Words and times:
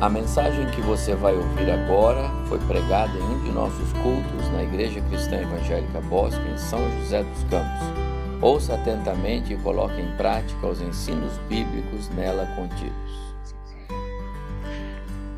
A 0.00 0.08
mensagem 0.08 0.64
que 0.70 0.80
você 0.80 1.14
vai 1.14 1.34
ouvir 1.34 1.70
agora 1.70 2.30
foi 2.48 2.58
pregada 2.60 3.12
em 3.18 3.22
um 3.22 3.44
de 3.44 3.50
nossos 3.50 3.92
cultos 3.92 4.50
na 4.50 4.62
Igreja 4.62 4.98
Cristã 5.02 5.36
Evangélica 5.36 6.00
Bosque, 6.00 6.40
em 6.48 6.56
São 6.56 6.80
José 6.98 7.22
dos 7.22 7.44
Campos. 7.44 8.40
Ouça 8.40 8.76
atentamente 8.76 9.52
e 9.52 9.58
coloque 9.58 10.00
em 10.00 10.10
prática 10.16 10.66
os 10.66 10.80
ensinos 10.80 11.36
bíblicos 11.50 12.08
nela 12.16 12.46
contidos. 12.56 13.34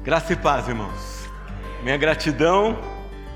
Graça 0.04 0.32
e 0.32 0.36
paz, 0.36 0.68
irmãos. 0.68 1.29
Minha 1.82 1.96
gratidão 1.96 2.79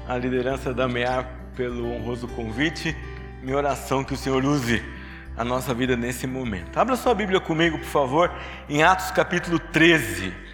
à 0.06 0.16
liderança 0.16 0.72
da 0.72 0.86
MEA 0.86 1.28
pelo 1.56 1.92
honroso 1.92 2.28
convite. 2.28 2.96
Minha 3.42 3.56
oração 3.56 4.04
que 4.04 4.14
o 4.14 4.16
Senhor 4.16 4.44
use 4.44 4.80
a 5.36 5.42
nossa 5.42 5.74
vida 5.74 5.96
nesse 5.96 6.24
momento. 6.24 6.78
Abra 6.78 6.94
sua 6.94 7.16
Bíblia 7.16 7.40
comigo, 7.40 7.78
por 7.78 7.88
favor, 7.88 8.30
em 8.68 8.84
Atos 8.84 9.10
capítulo 9.10 9.58
13. 9.58 10.45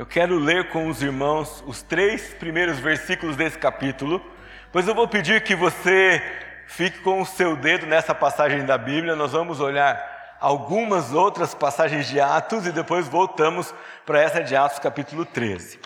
Eu 0.00 0.06
quero 0.06 0.38
ler 0.38 0.70
com 0.70 0.88
os 0.88 1.02
irmãos 1.02 1.62
os 1.66 1.82
três 1.82 2.32
primeiros 2.32 2.78
versículos 2.78 3.36
desse 3.36 3.58
capítulo, 3.58 4.18
pois 4.72 4.88
eu 4.88 4.94
vou 4.94 5.06
pedir 5.06 5.44
que 5.44 5.54
você 5.54 6.22
fique 6.66 7.00
com 7.00 7.20
o 7.20 7.26
seu 7.26 7.54
dedo 7.54 7.84
nessa 7.84 8.14
passagem 8.14 8.64
da 8.64 8.78
Bíblia. 8.78 9.14
Nós 9.14 9.32
vamos 9.32 9.60
olhar 9.60 10.38
algumas 10.40 11.12
outras 11.12 11.54
passagens 11.54 12.08
de 12.08 12.18
Atos 12.18 12.66
e 12.66 12.72
depois 12.72 13.08
voltamos 13.08 13.74
para 14.06 14.18
essa 14.22 14.42
de 14.42 14.56
Atos, 14.56 14.78
capítulo 14.78 15.26
13. 15.26 15.78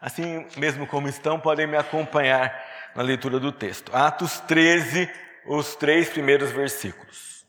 Assim 0.00 0.46
mesmo 0.56 0.86
como 0.86 1.06
estão, 1.06 1.38
podem 1.38 1.66
me 1.66 1.76
acompanhar 1.76 2.50
na 2.94 3.02
leitura 3.02 3.38
do 3.38 3.52
texto. 3.52 3.94
Atos 3.94 4.40
13, 4.40 5.06
os 5.44 5.76
três 5.76 6.08
primeiros 6.08 6.50
versículos. 6.50 7.44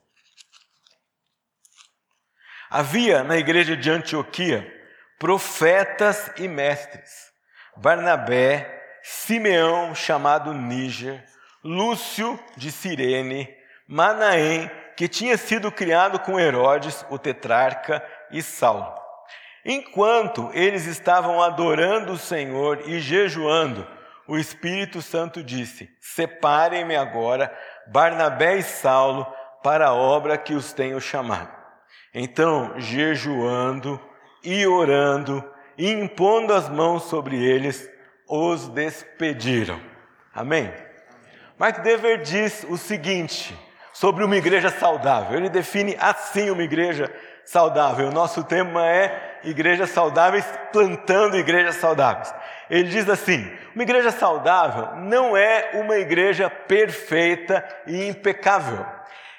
Havia 2.69 3.23
na 3.23 3.37
igreja 3.37 3.77
de 3.77 3.89
Antioquia 3.89 4.75
profetas 5.17 6.31
e 6.37 6.47
mestres: 6.47 7.31
Barnabé, 7.75 8.99
Simeão, 9.03 9.93
chamado 9.95 10.53
Níger, 10.53 11.23
Lúcio 11.63 12.39
de 12.55 12.71
Cirene, 12.71 13.49
Manaém, 13.87 14.69
que 14.95 15.07
tinha 15.07 15.37
sido 15.37 15.71
criado 15.71 16.19
com 16.19 16.39
Herodes, 16.39 17.05
o 17.09 17.17
tetrarca, 17.17 18.03
e 18.31 18.41
Saulo. 18.41 18.93
Enquanto 19.63 20.49
eles 20.53 20.85
estavam 20.85 21.41
adorando 21.41 22.13
o 22.13 22.17
Senhor 22.17 22.81
e 22.85 22.99
jejuando, 22.99 23.87
o 24.27 24.37
Espírito 24.37 25.01
Santo 25.01 25.43
disse: 25.43 25.89
Separem-me 26.01 26.95
agora 26.95 27.55
Barnabé 27.87 28.57
e 28.57 28.63
Saulo 28.63 29.25
para 29.63 29.87
a 29.87 29.93
obra 29.93 30.37
que 30.37 30.53
os 30.53 30.73
tenho 30.73 30.99
chamado. 30.99 31.55
Então, 32.13 32.73
jejuando, 32.79 33.99
e 34.43 34.65
orando 34.65 35.43
e 35.77 35.91
impondo 35.91 36.53
as 36.53 36.67
mãos 36.69 37.03
sobre 37.03 37.43
eles, 37.43 37.89
os 38.27 38.67
despediram. 38.69 39.79
Amém? 40.33 40.71
Mark 41.57 41.81
Dever 41.81 42.21
diz 42.21 42.65
o 42.69 42.77
seguinte 42.77 43.57
sobre 43.93 44.23
uma 44.23 44.35
igreja 44.35 44.69
saudável. 44.69 45.37
Ele 45.37 45.49
define 45.49 45.95
assim 45.99 46.49
uma 46.49 46.63
igreja 46.63 47.11
saudável. 47.43 48.09
O 48.09 48.13
nosso 48.13 48.43
tema 48.43 48.85
é 48.85 49.39
igrejas 49.43 49.89
saudáveis, 49.89 50.45
plantando 50.71 51.37
igrejas 51.37 51.75
saudáveis. 51.75 52.33
Ele 52.69 52.89
diz 52.89 53.09
assim: 53.09 53.49
uma 53.73 53.83
igreja 53.83 54.11
saudável 54.11 54.95
não 54.97 55.35
é 55.35 55.71
uma 55.73 55.97
igreja 55.97 56.49
perfeita 56.49 57.65
e 57.87 58.07
impecável. 58.07 58.85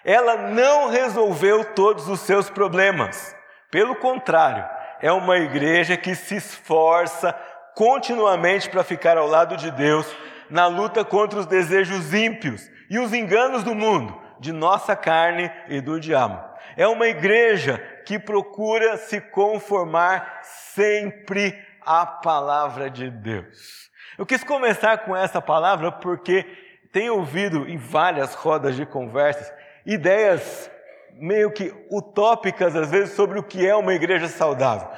Ela 0.04 0.36
não 0.36 0.88
resolveu 0.88 1.64
todos 1.64 2.08
os 2.08 2.20
seus 2.20 2.48
problemas. 2.48 3.36
Pelo 3.70 3.94
contrário, 3.96 4.66
é 5.00 5.12
uma 5.12 5.38
igreja 5.38 5.96
que 5.96 6.14
se 6.14 6.36
esforça 6.36 7.32
continuamente 7.74 8.68
para 8.68 8.82
ficar 8.82 9.16
ao 9.16 9.26
lado 9.26 9.56
de 9.56 9.70
Deus 9.70 10.06
na 10.50 10.66
luta 10.66 11.04
contra 11.04 11.38
os 11.38 11.46
desejos 11.46 12.12
ímpios 12.12 12.68
e 12.90 12.98
os 12.98 13.12
enganos 13.12 13.62
do 13.62 13.74
mundo, 13.74 14.20
de 14.40 14.52
nossa 14.52 14.96
carne 14.96 15.50
e 15.68 15.80
do 15.80 16.00
diabo. 16.00 16.42
É 16.76 16.86
uma 16.86 17.06
igreja 17.06 17.78
que 18.06 18.18
procura 18.18 18.96
se 18.96 19.20
conformar 19.20 20.40
sempre 20.42 21.56
à 21.84 22.06
palavra 22.06 22.88
de 22.90 23.10
Deus. 23.10 23.88
Eu 24.16 24.26
quis 24.26 24.42
começar 24.42 24.98
com 24.98 25.14
essa 25.14 25.40
palavra 25.40 25.92
porque 25.92 26.44
tenho 26.92 27.16
ouvido 27.16 27.68
em 27.68 27.76
várias 27.76 28.34
rodas 28.34 28.74
de 28.74 28.86
conversas 28.86 29.52
ideias 29.84 30.70
meio 31.14 31.50
que 31.50 31.72
utópicas, 31.90 32.74
às 32.76 32.90
vezes, 32.90 33.14
sobre 33.14 33.38
o 33.38 33.42
que 33.42 33.66
é 33.66 33.74
uma 33.74 33.94
igreja 33.94 34.28
saudável. 34.28 34.88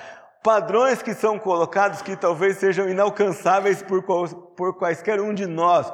Padrões 0.43 1.03
que 1.03 1.13
são 1.13 1.39
colocados 1.39 2.01
que 2.01 2.17
talvez 2.17 2.57
sejam 2.57 2.89
inalcançáveis 2.89 3.83
por, 3.83 4.03
por 4.03 4.79
quaisquer 4.79 5.21
um 5.21 5.35
de 5.35 5.47
nós, 5.47 5.93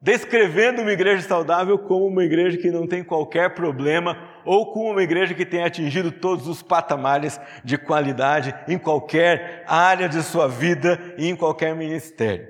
descrevendo 0.00 0.82
uma 0.82 0.92
igreja 0.92 1.26
saudável 1.26 1.78
como 1.78 2.06
uma 2.06 2.22
igreja 2.22 2.58
que 2.58 2.70
não 2.70 2.86
tem 2.86 3.02
qualquer 3.02 3.54
problema 3.54 4.16
ou 4.44 4.72
como 4.72 4.92
uma 4.92 5.02
igreja 5.02 5.34
que 5.34 5.44
tem 5.44 5.64
atingido 5.64 6.12
todos 6.12 6.46
os 6.46 6.62
patamares 6.62 7.40
de 7.64 7.76
qualidade 7.76 8.54
em 8.68 8.78
qualquer 8.78 9.64
área 9.66 10.08
de 10.08 10.22
sua 10.22 10.46
vida 10.46 11.14
e 11.16 11.28
em 11.28 11.34
qualquer 11.34 11.74
ministério. 11.74 12.46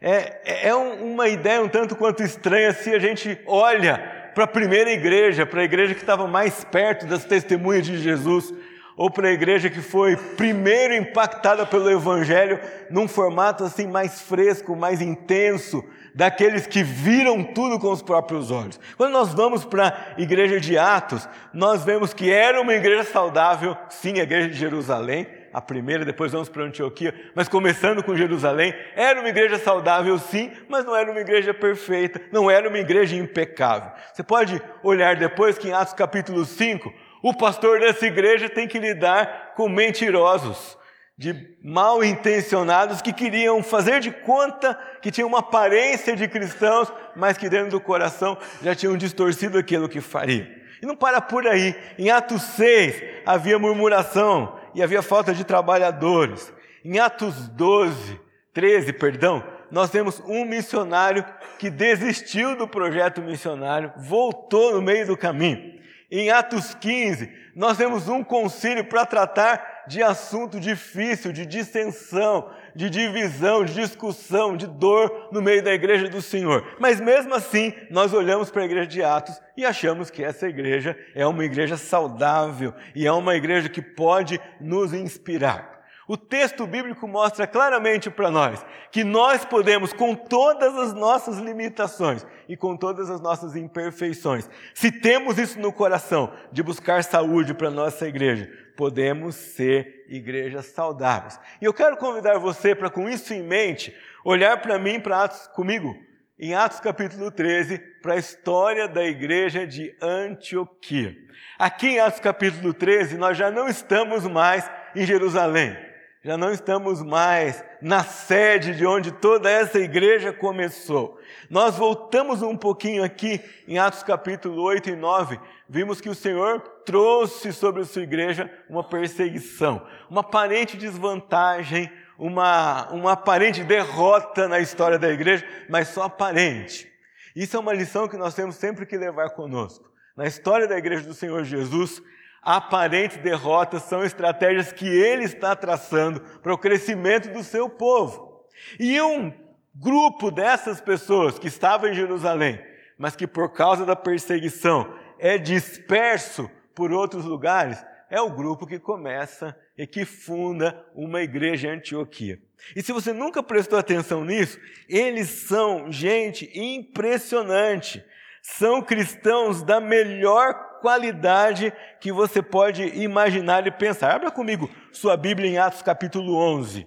É, 0.00 0.68
é 0.68 0.74
uma 0.74 1.28
ideia 1.28 1.62
um 1.62 1.68
tanto 1.68 1.94
quanto 1.94 2.22
estranha 2.22 2.72
se 2.72 2.92
a 2.94 2.98
gente 2.98 3.38
olha 3.46 4.19
para 4.40 4.46
a 4.46 4.48
primeira 4.48 4.90
igreja, 4.90 5.44
para 5.44 5.60
a 5.60 5.64
igreja 5.64 5.92
que 5.92 6.00
estava 6.00 6.26
mais 6.26 6.64
perto 6.64 7.04
das 7.04 7.26
testemunhas 7.26 7.84
de 7.84 7.98
Jesus, 7.98 8.54
ou 8.96 9.10
para 9.10 9.28
a 9.28 9.32
igreja 9.32 9.68
que 9.68 9.82
foi 9.82 10.16
primeiro 10.16 10.94
impactada 10.94 11.66
pelo 11.66 11.90
Evangelho 11.90 12.58
num 12.90 13.06
formato 13.06 13.64
assim 13.64 13.86
mais 13.86 14.22
fresco, 14.22 14.74
mais 14.74 15.02
intenso, 15.02 15.84
daqueles 16.14 16.66
que 16.66 16.82
viram 16.82 17.44
tudo 17.44 17.78
com 17.78 17.92
os 17.92 18.00
próprios 18.00 18.50
olhos. 18.50 18.80
Quando 18.96 19.12
nós 19.12 19.34
vamos 19.34 19.62
para 19.62 20.14
a 20.16 20.20
igreja 20.22 20.58
de 20.58 20.78
Atos, 20.78 21.28
nós 21.52 21.84
vemos 21.84 22.14
que 22.14 22.32
era 22.32 22.62
uma 22.62 22.72
igreja 22.72 23.04
saudável, 23.04 23.76
sim, 23.90 24.20
a 24.20 24.22
igreja 24.22 24.48
de 24.48 24.56
Jerusalém, 24.56 25.26
a 25.52 25.60
primeira, 25.60 26.04
depois 26.04 26.32
vamos 26.32 26.48
para 26.48 26.64
Antioquia, 26.64 27.14
mas 27.34 27.48
começando 27.48 28.02
com 28.02 28.16
Jerusalém, 28.16 28.74
era 28.94 29.20
uma 29.20 29.28
igreja 29.28 29.58
saudável 29.58 30.18
sim, 30.18 30.52
mas 30.68 30.84
não 30.84 30.94
era 30.94 31.10
uma 31.10 31.20
igreja 31.20 31.52
perfeita, 31.52 32.20
não 32.32 32.50
era 32.50 32.68
uma 32.68 32.78
igreja 32.78 33.16
impecável. 33.16 33.90
Você 34.12 34.22
pode 34.22 34.60
olhar 34.82 35.16
depois 35.16 35.58
que 35.58 35.68
em 35.68 35.72
Atos 35.72 35.94
capítulo 35.94 36.44
5, 36.44 36.92
o 37.22 37.34
pastor 37.34 37.80
dessa 37.80 38.06
igreja 38.06 38.48
tem 38.48 38.66
que 38.66 38.78
lidar 38.78 39.54
com 39.54 39.68
mentirosos, 39.68 40.78
de 41.18 41.34
mal 41.62 42.02
intencionados 42.02 43.02
que 43.02 43.12
queriam 43.12 43.62
fazer 43.62 44.00
de 44.00 44.10
conta 44.10 44.74
que 45.02 45.10
tinham 45.10 45.28
uma 45.28 45.40
aparência 45.40 46.16
de 46.16 46.26
cristãos, 46.26 46.90
mas 47.14 47.36
que 47.36 47.48
dentro 47.48 47.72
do 47.72 47.80
coração 47.80 48.38
já 48.62 48.74
tinham 48.74 48.96
distorcido 48.96 49.58
aquilo 49.58 49.86
que 49.86 50.00
faria. 50.00 50.60
E 50.82 50.86
não 50.86 50.96
para 50.96 51.20
por 51.20 51.46
aí. 51.46 51.74
Em 51.98 52.10
Atos 52.10 52.42
6 52.42 53.02
havia 53.26 53.58
murmuração, 53.58 54.58
e 54.74 54.82
havia 54.82 55.02
falta 55.02 55.34
de 55.34 55.44
trabalhadores. 55.44 56.52
Em 56.84 56.98
Atos 56.98 57.48
12, 57.48 58.20
13, 58.52 58.92
perdão, 58.92 59.44
nós 59.70 59.90
temos 59.90 60.20
um 60.26 60.44
missionário 60.44 61.24
que 61.58 61.70
desistiu 61.70 62.56
do 62.56 62.66
projeto 62.66 63.20
missionário, 63.22 63.92
voltou 63.96 64.72
no 64.74 64.82
meio 64.82 65.06
do 65.06 65.16
caminho. 65.16 65.78
Em 66.10 66.30
Atos 66.30 66.74
15, 66.74 67.32
nós 67.54 67.76
temos 67.76 68.08
um 68.08 68.24
concílio 68.24 68.84
para 68.84 69.06
tratar 69.06 69.84
de 69.86 70.02
assunto 70.02 70.58
difícil, 70.58 71.32
de 71.32 71.46
dissensão, 71.46 72.50
de 72.74 72.90
divisão, 72.90 73.64
de 73.64 73.74
discussão, 73.74 74.56
de 74.56 74.66
dor 74.66 75.28
no 75.32 75.42
meio 75.42 75.62
da 75.62 75.72
igreja 75.72 76.08
do 76.08 76.22
Senhor. 76.22 76.76
Mas 76.78 77.00
mesmo 77.00 77.34
assim, 77.34 77.72
nós 77.90 78.12
olhamos 78.12 78.50
para 78.50 78.62
a 78.62 78.64
igreja 78.64 78.86
de 78.86 79.02
Atos 79.02 79.40
e 79.56 79.64
achamos 79.64 80.10
que 80.10 80.22
essa 80.22 80.48
igreja 80.48 80.96
é 81.14 81.26
uma 81.26 81.44
igreja 81.44 81.76
saudável 81.76 82.72
e 82.94 83.06
é 83.06 83.12
uma 83.12 83.34
igreja 83.34 83.68
que 83.68 83.82
pode 83.82 84.40
nos 84.60 84.92
inspirar. 84.92 85.79
O 86.10 86.16
texto 86.16 86.66
bíblico 86.66 87.06
mostra 87.06 87.46
claramente 87.46 88.10
para 88.10 88.32
nós 88.32 88.66
que 88.90 89.04
nós 89.04 89.44
podemos, 89.44 89.92
com 89.92 90.12
todas 90.12 90.76
as 90.76 90.92
nossas 90.92 91.38
limitações 91.38 92.26
e 92.48 92.56
com 92.56 92.76
todas 92.76 93.08
as 93.08 93.20
nossas 93.20 93.54
imperfeições, 93.54 94.50
se 94.74 94.90
temos 94.90 95.38
isso 95.38 95.60
no 95.60 95.72
coração 95.72 96.32
de 96.50 96.64
buscar 96.64 97.04
saúde 97.04 97.54
para 97.54 97.70
nossa 97.70 98.08
igreja, 98.08 98.50
podemos 98.76 99.36
ser 99.36 100.04
igrejas 100.08 100.66
saudáveis. 100.66 101.38
E 101.62 101.64
eu 101.64 101.72
quero 101.72 101.96
convidar 101.96 102.38
você 102.38 102.74
para, 102.74 102.90
com 102.90 103.08
isso 103.08 103.32
em 103.32 103.44
mente, 103.44 103.96
olhar 104.24 104.60
para 104.60 104.80
mim, 104.80 104.98
para 104.98 105.22
Atos 105.22 105.46
comigo, 105.54 105.94
em 106.36 106.56
Atos 106.56 106.80
capítulo 106.80 107.30
13, 107.30 107.78
para 108.02 108.14
a 108.14 108.18
história 108.18 108.88
da 108.88 109.04
igreja 109.04 109.64
de 109.64 109.94
Antioquia. 110.02 111.16
Aqui 111.56 111.90
em 111.90 112.00
Atos 112.00 112.18
capítulo 112.18 112.74
13, 112.74 113.16
nós 113.16 113.38
já 113.38 113.48
não 113.48 113.68
estamos 113.68 114.26
mais 114.26 114.68
em 114.96 115.06
Jerusalém. 115.06 115.89
Já 116.22 116.36
não 116.36 116.52
estamos 116.52 117.02
mais 117.02 117.64
na 117.80 118.04
sede 118.04 118.74
de 118.74 118.84
onde 118.84 119.10
toda 119.10 119.50
essa 119.50 119.78
igreja 119.78 120.32
começou. 120.32 121.18
Nós 121.48 121.76
voltamos 121.76 122.42
um 122.42 122.56
pouquinho 122.56 123.02
aqui 123.02 123.40
em 123.66 123.78
Atos 123.78 124.02
capítulo 124.02 124.62
8 124.62 124.90
e 124.90 124.96
9, 124.96 125.40
vimos 125.66 125.98
que 125.98 126.10
o 126.10 126.14
Senhor 126.14 126.60
trouxe 126.84 127.52
sobre 127.54 127.82
a 127.82 127.86
sua 127.86 128.02
igreja 128.02 128.52
uma 128.68 128.84
perseguição, 128.84 129.86
uma 130.10 130.20
aparente 130.20 130.76
desvantagem, 130.76 131.90
uma, 132.18 132.90
uma 132.92 133.12
aparente 133.12 133.64
derrota 133.64 134.46
na 134.46 134.60
história 134.60 134.98
da 134.98 135.08
igreja, 135.08 135.46
mas 135.70 135.88
só 135.88 136.02
aparente. 136.02 136.90
Isso 137.34 137.56
é 137.56 137.60
uma 137.60 137.72
lição 137.72 138.06
que 138.06 138.18
nós 138.18 138.34
temos 138.34 138.56
sempre 138.56 138.84
que 138.84 138.98
levar 138.98 139.30
conosco. 139.30 139.90
Na 140.14 140.26
história 140.26 140.68
da 140.68 140.76
igreja 140.76 141.06
do 141.06 141.14
Senhor 141.14 141.44
Jesus, 141.44 142.02
aparentes 142.42 143.18
derrotas 143.18 143.82
são 143.82 144.04
estratégias 144.04 144.72
que 144.72 144.86
ele 144.86 145.24
está 145.24 145.54
traçando 145.54 146.20
para 146.42 146.54
o 146.54 146.58
crescimento 146.58 147.32
do 147.32 147.42
seu 147.42 147.68
povo. 147.68 148.44
E 148.78 149.00
um 149.00 149.32
grupo 149.74 150.30
dessas 150.30 150.80
pessoas 150.80 151.38
que 151.38 151.48
estava 151.48 151.88
em 151.88 151.94
Jerusalém, 151.94 152.60
mas 152.98 153.16
que 153.16 153.26
por 153.26 153.52
causa 153.52 153.84
da 153.84 153.96
perseguição 153.96 154.92
é 155.18 155.38
disperso 155.38 156.50
por 156.74 156.92
outros 156.92 157.24
lugares, 157.24 157.84
é 158.10 158.20
o 158.20 158.30
grupo 158.30 158.66
que 158.66 158.78
começa 158.78 159.56
e 159.78 159.86
que 159.86 160.04
funda 160.04 160.84
uma 160.94 161.22
igreja 161.22 161.68
em 161.68 161.76
Antioquia. 161.76 162.40
E 162.74 162.82
se 162.82 162.92
você 162.92 163.12
nunca 163.12 163.42
prestou 163.42 163.78
atenção 163.78 164.24
nisso, 164.24 164.58
eles 164.88 165.28
são 165.28 165.90
gente 165.90 166.50
impressionante. 166.54 168.04
São 168.42 168.82
cristãos 168.82 169.62
da 169.62 169.80
melhor 169.80 170.69
qualidade 170.80 171.72
que 172.00 172.10
você 172.10 172.42
pode 172.42 172.82
imaginar 172.82 173.66
e 173.66 173.70
pensar. 173.70 174.14
Abra 174.14 174.30
comigo 174.30 174.70
sua 174.90 175.16
Bíblia 175.16 175.48
em 175.48 175.58
Atos 175.58 175.82
capítulo 175.82 176.34
11 176.34 176.86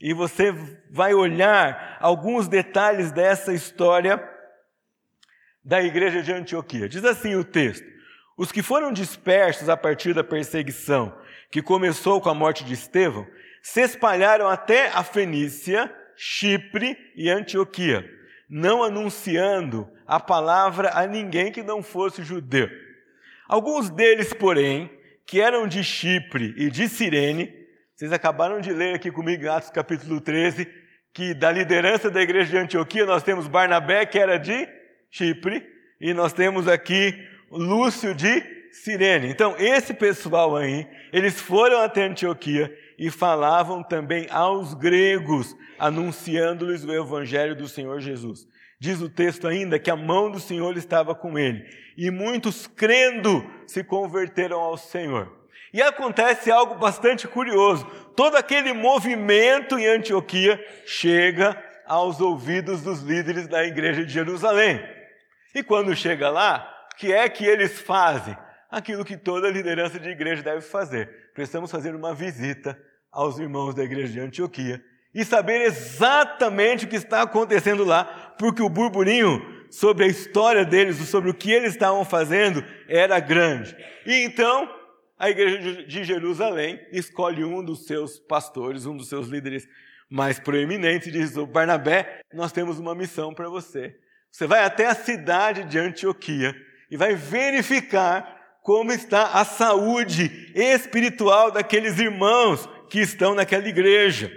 e 0.00 0.12
você 0.12 0.52
vai 0.90 1.14
olhar 1.14 1.96
alguns 2.00 2.48
detalhes 2.48 3.10
dessa 3.12 3.52
história 3.52 4.22
da 5.64 5.82
igreja 5.82 6.22
de 6.22 6.32
Antioquia. 6.32 6.88
Diz 6.88 7.04
assim 7.04 7.34
o 7.34 7.44
texto: 7.44 7.86
Os 8.36 8.52
que 8.52 8.62
foram 8.62 8.92
dispersos 8.92 9.68
a 9.68 9.76
partir 9.76 10.14
da 10.14 10.22
perseguição 10.22 11.16
que 11.50 11.62
começou 11.62 12.20
com 12.20 12.28
a 12.28 12.34
morte 12.34 12.64
de 12.64 12.74
Estevão 12.74 13.26
se 13.62 13.80
espalharam 13.80 14.48
até 14.48 14.88
a 14.88 15.02
Fenícia, 15.02 15.92
Chipre 16.16 16.96
e 17.16 17.28
Antioquia, 17.28 18.08
não 18.48 18.82
anunciando 18.82 19.90
a 20.06 20.20
palavra 20.20 20.90
a 20.94 21.06
ninguém 21.06 21.50
que 21.50 21.62
não 21.62 21.82
fosse 21.82 22.22
judeu. 22.22 22.68
Alguns 23.48 23.90
deles, 23.90 24.32
porém, 24.32 24.90
que 25.24 25.40
eram 25.40 25.68
de 25.68 25.84
Chipre 25.84 26.54
e 26.56 26.68
de 26.70 26.88
Cirene, 26.88 27.52
vocês 27.94 28.12
acabaram 28.12 28.60
de 28.60 28.72
ler 28.72 28.94
aqui 28.94 29.10
comigo 29.10 29.48
Atos 29.48 29.70
capítulo 29.70 30.20
13, 30.20 30.66
que 31.14 31.32
da 31.32 31.50
liderança 31.50 32.10
da 32.10 32.20
igreja 32.20 32.50
de 32.50 32.58
Antioquia 32.58 33.06
nós 33.06 33.22
temos 33.22 33.48
Barnabé, 33.48 34.04
que 34.04 34.18
era 34.18 34.36
de 34.36 34.68
Chipre, 35.10 35.64
e 36.00 36.12
nós 36.12 36.32
temos 36.32 36.68
aqui 36.68 37.14
Lúcio 37.50 38.14
de 38.14 38.42
Cirene. 38.72 39.28
Então, 39.28 39.54
esse 39.58 39.94
pessoal 39.94 40.56
aí, 40.56 40.86
eles 41.12 41.40
foram 41.40 41.80
até 41.80 42.04
Antioquia 42.04 42.70
e 42.98 43.10
falavam 43.10 43.82
também 43.82 44.26
aos 44.30 44.74
gregos, 44.74 45.54
anunciando-lhes 45.78 46.84
o 46.84 46.92
evangelho 46.92 47.54
do 47.54 47.68
Senhor 47.68 48.00
Jesus. 48.00 48.46
Diz 48.78 49.00
o 49.00 49.08
texto 49.08 49.46
ainda 49.46 49.78
que 49.78 49.90
a 49.90 49.96
mão 49.96 50.30
do 50.30 50.38
Senhor 50.38 50.76
estava 50.76 51.14
com 51.14 51.38
ele, 51.38 51.64
e 51.96 52.10
muitos 52.10 52.66
crendo 52.66 53.44
se 53.66 53.82
converteram 53.82 54.60
ao 54.60 54.76
Senhor. 54.76 55.32
E 55.72 55.82
acontece 55.82 56.50
algo 56.50 56.76
bastante 56.76 57.26
curioso. 57.26 57.84
Todo 58.14 58.36
aquele 58.36 58.72
movimento 58.72 59.78
em 59.78 59.86
Antioquia 59.86 60.62
chega 60.86 61.62
aos 61.86 62.20
ouvidos 62.20 62.82
dos 62.82 63.02
líderes 63.02 63.46
da 63.46 63.64
igreja 63.64 64.04
de 64.04 64.12
Jerusalém. 64.12 64.80
E 65.54 65.62
quando 65.62 65.94
chega 65.94 66.30
lá, 66.30 66.88
o 66.92 66.96
que 66.96 67.12
é 67.12 67.28
que 67.28 67.44
eles 67.44 67.80
fazem? 67.80 68.36
Aquilo 68.70 69.04
que 69.04 69.16
toda 69.16 69.50
liderança 69.50 69.98
de 69.98 70.08
igreja 70.08 70.42
deve 70.42 70.60
fazer. 70.60 71.30
Precisamos 71.34 71.70
fazer 71.70 71.94
uma 71.94 72.14
visita 72.14 72.80
aos 73.12 73.38
irmãos 73.38 73.74
da 73.74 73.84
igreja 73.84 74.12
de 74.12 74.20
Antioquia 74.20 74.82
e 75.14 75.24
saber 75.24 75.62
exatamente 75.62 76.84
o 76.84 76.88
que 76.88 76.96
está 76.96 77.22
acontecendo 77.22 77.84
lá, 77.84 78.34
porque 78.38 78.62
o 78.62 78.68
burburinho 78.68 79.40
sobre 79.70 80.04
a 80.04 80.08
história 80.08 80.64
deles, 80.64 80.96
sobre 81.08 81.30
o 81.30 81.34
que 81.34 81.50
eles 81.50 81.72
estavam 81.72 82.04
fazendo, 82.04 82.62
era 82.86 83.18
grande. 83.18 83.74
E 84.04 84.24
então, 84.24 84.68
a 85.18 85.30
igreja 85.30 85.84
de 85.84 86.04
Jerusalém 86.04 86.78
escolhe 86.92 87.42
um 87.44 87.64
dos 87.64 87.86
seus 87.86 88.18
pastores, 88.18 88.84
um 88.84 88.94
dos 88.94 89.08
seus 89.08 89.28
líderes 89.28 89.66
mais 90.10 90.38
proeminentes, 90.38 91.08
e 91.08 91.12
diz: 91.12 91.34
Barnabé, 91.46 92.20
nós 92.34 92.52
temos 92.52 92.78
uma 92.78 92.94
missão 92.94 93.32
para 93.32 93.48
você. 93.48 93.96
Você 94.30 94.46
vai 94.46 94.64
até 94.64 94.86
a 94.86 94.94
cidade 94.94 95.64
de 95.64 95.78
Antioquia 95.78 96.54
e 96.90 96.96
vai 96.96 97.14
verificar 97.14 98.35
como 98.66 98.90
está 98.90 99.28
a 99.28 99.44
saúde 99.44 100.50
espiritual 100.52 101.52
daqueles 101.52 102.00
irmãos 102.00 102.68
que 102.90 102.98
estão 102.98 103.32
naquela 103.32 103.68
igreja. 103.68 104.28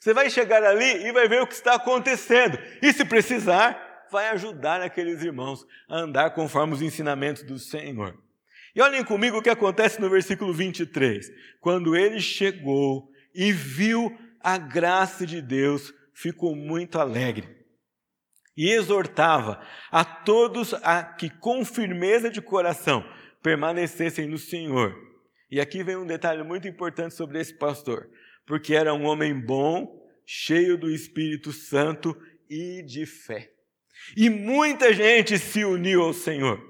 Você 0.00 0.14
vai 0.14 0.30
chegar 0.30 0.64
ali 0.64 1.06
e 1.06 1.12
vai 1.12 1.28
ver 1.28 1.42
o 1.42 1.46
que 1.46 1.52
está 1.52 1.74
acontecendo. 1.74 2.58
E 2.80 2.90
se 2.94 3.04
precisar, 3.04 4.06
vai 4.10 4.30
ajudar 4.30 4.80
aqueles 4.80 5.22
irmãos 5.22 5.66
a 5.86 5.98
andar 5.98 6.30
conforme 6.30 6.72
os 6.72 6.80
ensinamentos 6.80 7.42
do 7.42 7.58
Senhor. 7.58 8.18
E 8.74 8.80
olhem 8.80 9.04
comigo 9.04 9.36
o 9.36 9.42
que 9.42 9.50
acontece 9.50 10.00
no 10.00 10.08
versículo 10.08 10.54
23. 10.54 11.30
Quando 11.60 11.94
ele 11.94 12.20
chegou 12.20 13.10
e 13.34 13.52
viu 13.52 14.16
a 14.40 14.56
graça 14.56 15.26
de 15.26 15.42
Deus, 15.42 15.92
ficou 16.14 16.56
muito 16.56 16.98
alegre. 16.98 17.54
E 18.56 18.70
exortava 18.70 19.60
a 19.92 20.06
todos 20.06 20.72
a 20.72 21.02
que 21.02 21.28
com 21.28 21.66
firmeza 21.66 22.30
de 22.30 22.40
coração 22.40 23.04
permanecessem 23.44 24.26
no 24.26 24.38
Senhor. 24.38 24.92
E 25.48 25.60
aqui 25.60 25.84
vem 25.84 25.94
um 25.94 26.06
detalhe 26.06 26.42
muito 26.42 26.66
importante 26.66 27.14
sobre 27.14 27.38
esse 27.38 27.56
pastor 27.56 28.10
porque 28.46 28.74
era 28.74 28.92
um 28.92 29.04
homem 29.04 29.34
bom, 29.34 30.02
cheio 30.26 30.76
do 30.76 30.90
Espírito 30.90 31.52
Santo 31.52 32.16
e 32.48 32.82
de 32.82 33.06
fé. 33.06 33.50
E 34.16 34.28
muita 34.28 34.92
gente 34.92 35.38
se 35.38 35.64
uniu 35.64 36.02
ao 36.02 36.12
Senhor. 36.12 36.60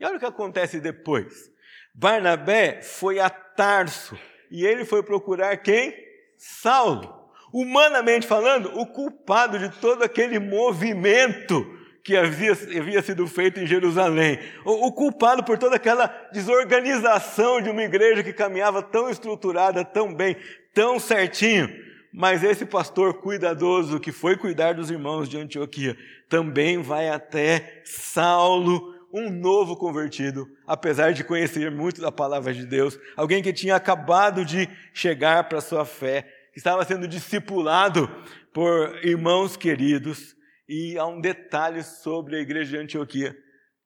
E 0.00 0.04
olha 0.04 0.16
o 0.16 0.18
que 0.18 0.26
acontece 0.26 0.80
depois. 0.80 1.50
Barnabé 1.94 2.82
foi 2.82 3.20
a 3.20 3.28
Tarso 3.28 4.18
e 4.50 4.64
ele 4.64 4.84
foi 4.84 5.02
procurar 5.02 5.56
quem? 5.58 5.94
Saulo. 6.38 7.22
Humanamente 7.52 8.26
falando, 8.26 8.76
o 8.78 8.86
culpado 8.86 9.58
de 9.58 9.70
todo 9.80 10.02
aquele 10.02 10.38
movimento 10.40 11.64
que 12.04 12.14
havia, 12.14 12.52
havia 12.52 13.02
sido 13.02 13.26
feito 13.26 13.58
em 13.58 13.66
Jerusalém. 13.66 14.38
O, 14.62 14.88
o, 14.88 14.92
culpado 14.92 15.42
por 15.42 15.56
toda 15.56 15.76
aquela 15.76 16.06
desorganização 16.30 17.62
de 17.62 17.70
uma 17.70 17.82
igreja 17.82 18.22
que 18.22 18.32
caminhava 18.32 18.82
tão 18.82 19.08
estruturada, 19.08 19.82
tão 19.82 20.14
bem, 20.14 20.36
tão 20.74 21.00
certinho. 21.00 21.66
Mas 22.12 22.44
esse 22.44 22.66
pastor 22.66 23.14
cuidadoso 23.14 23.98
que 23.98 24.12
foi 24.12 24.36
cuidar 24.36 24.74
dos 24.74 24.90
irmãos 24.90 25.28
de 25.28 25.38
Antioquia 25.38 25.96
também 26.28 26.82
vai 26.82 27.08
até 27.08 27.80
Saulo, 27.84 28.94
um 29.10 29.30
novo 29.30 29.74
convertido, 29.74 30.46
apesar 30.66 31.12
de 31.12 31.24
conhecer 31.24 31.70
muito 31.70 32.00
da 32.00 32.12
palavra 32.12 32.52
de 32.52 32.66
Deus, 32.66 32.98
alguém 33.16 33.42
que 33.42 33.52
tinha 33.52 33.76
acabado 33.76 34.44
de 34.44 34.68
chegar 34.92 35.44
para 35.44 35.58
a 35.58 35.62
sua 35.62 35.84
fé, 35.84 36.22
que 36.52 36.58
estava 36.58 36.84
sendo 36.84 37.08
discipulado 37.08 38.10
por 38.52 38.98
irmãos 39.04 39.56
queridos. 39.56 40.36
E 40.68 40.98
há 40.98 41.06
um 41.06 41.20
detalhe 41.20 41.82
sobre 41.82 42.36
a 42.36 42.40
igreja 42.40 42.70
de 42.70 42.76
Antioquia 42.78 43.36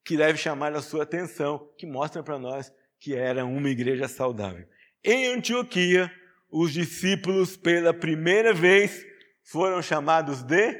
que 0.05 0.17
deve 0.17 0.39
chamar 0.39 0.73
a 0.75 0.81
sua 0.81 1.03
atenção, 1.03 1.71
que 1.77 1.87
mostra 1.87 2.23
para 2.23 2.39
nós 2.39 2.73
que 2.99 3.15
era 3.15 3.45
uma 3.45 3.69
igreja 3.69 4.09
saudável. 4.09 4.67
Em 5.05 5.27
Antioquia, 5.29 6.11
os 6.51 6.73
discípulos, 6.73 7.57
pela 7.57 7.93
primeira 7.93 8.53
vez, 8.55 9.05
foram 9.43 9.83
chamados 9.83 10.43
de 10.43 10.75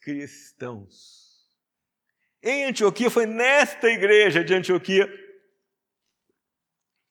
cristãos. 0.00 1.24
Em 2.42 2.64
Antioquia, 2.64 3.10
foi 3.10 3.26
nesta 3.26 3.88
igreja 3.88 4.42
de 4.42 4.54
Antioquia 4.54 5.08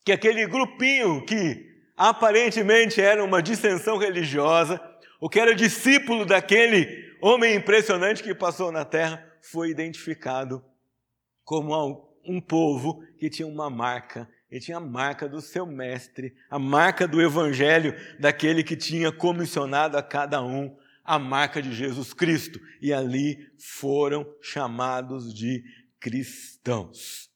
que 0.05 0.11
aquele 0.11 0.45
grupinho 0.47 1.25
que 1.25 1.71
aparentemente 1.95 2.99
era 2.99 3.23
uma 3.23 3.41
dissensão 3.41 3.97
religiosa, 3.97 4.81
o 5.19 5.29
que 5.29 5.39
era 5.39 5.55
discípulo 5.55 6.25
daquele 6.25 7.02
homem 7.23 7.55
impressionante 7.55 8.21
que 8.21 8.35
passou 8.35 8.71
na 8.71 8.83
terra, 8.83 9.25
foi 9.41 9.69
identificado 9.69 10.63
como 11.43 12.13
um 12.25 12.41
povo 12.41 13.01
que 13.17 13.29
tinha 13.29 13.47
uma 13.47 13.69
marca. 13.69 14.29
Ele 14.51 14.59
tinha 14.59 14.77
a 14.77 14.81
marca 14.81 15.27
do 15.27 15.41
seu 15.41 15.65
mestre, 15.65 16.35
a 16.49 16.59
marca 16.59 17.07
do 17.07 17.21
evangelho 17.21 17.95
daquele 18.19 18.63
que 18.63 18.75
tinha 18.75 19.11
comissionado 19.11 19.97
a 19.97 20.03
cada 20.03 20.43
um 20.43 20.75
a 21.03 21.17
marca 21.17 21.61
de 21.61 21.73
Jesus 21.73 22.13
Cristo. 22.13 22.59
E 22.81 22.93
ali 22.93 23.37
foram 23.57 24.25
chamados 24.41 25.33
de 25.33 25.63
cristãos. 25.99 27.29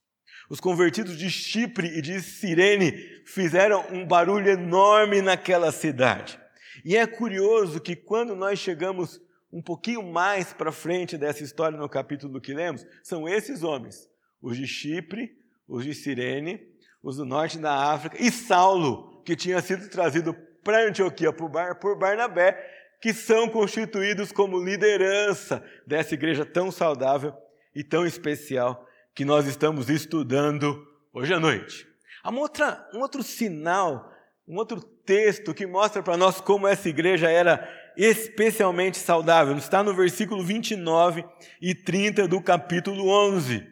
Os 0.50 0.60
convertidos 0.60 1.16
de 1.18 1.30
Chipre 1.30 1.88
e 1.88 2.00
de 2.00 2.20
Cirene 2.20 2.92
fizeram 3.26 3.86
um 3.90 4.06
barulho 4.06 4.48
enorme 4.48 5.20
naquela 5.20 5.72
cidade. 5.72 6.38
E 6.84 6.96
é 6.96 7.06
curioso 7.06 7.80
que 7.80 7.96
quando 7.96 8.36
nós 8.36 8.58
chegamos 8.58 9.20
um 9.52 9.62
pouquinho 9.62 10.02
mais 10.02 10.52
para 10.52 10.70
frente 10.70 11.16
dessa 11.16 11.42
história 11.42 11.78
no 11.78 11.88
capítulo 11.88 12.40
que 12.40 12.54
lemos, 12.54 12.86
são 13.02 13.28
esses 13.28 13.62
homens, 13.62 14.08
os 14.42 14.56
de 14.56 14.66
Chipre, 14.66 15.36
os 15.66 15.84
de 15.84 15.94
Cirene, 15.94 16.60
os 17.02 17.16
do 17.16 17.24
norte 17.24 17.58
da 17.58 17.92
África 17.92 18.16
e 18.20 18.30
Saulo, 18.30 19.22
que 19.24 19.36
tinha 19.36 19.60
sido 19.60 19.88
trazido 19.88 20.34
para 20.62 20.86
Antioquia 20.86 21.32
por 21.32 21.98
Barnabé, 21.98 22.76
que 23.00 23.14
são 23.14 23.48
constituídos 23.48 24.32
como 24.32 24.62
liderança 24.62 25.64
dessa 25.86 26.14
igreja 26.14 26.44
tão 26.44 26.70
saudável 26.70 27.32
e 27.74 27.84
tão 27.84 28.04
especial 28.04 28.86
que 29.14 29.24
nós 29.24 29.46
estamos 29.46 29.88
estudando 29.88 30.86
hoje 31.12 31.32
à 31.32 31.40
noite. 31.40 31.86
Há 32.22 32.30
uma 32.30 32.40
outra, 32.40 32.88
um 32.92 33.00
outro 33.00 33.22
sinal, 33.22 34.12
um 34.46 34.56
outro 34.56 34.80
texto 34.80 35.54
que 35.54 35.66
mostra 35.66 36.02
para 36.02 36.16
nós 36.16 36.40
como 36.40 36.66
essa 36.66 36.88
igreja 36.88 37.30
era 37.30 37.68
especialmente 37.98 38.96
saudável. 38.96 39.56
Está 39.58 39.82
no 39.82 39.92
versículo 39.92 40.44
29 40.44 41.24
e 41.60 41.74
30 41.74 42.28
do 42.28 42.40
capítulo 42.40 43.08
11. 43.08 43.66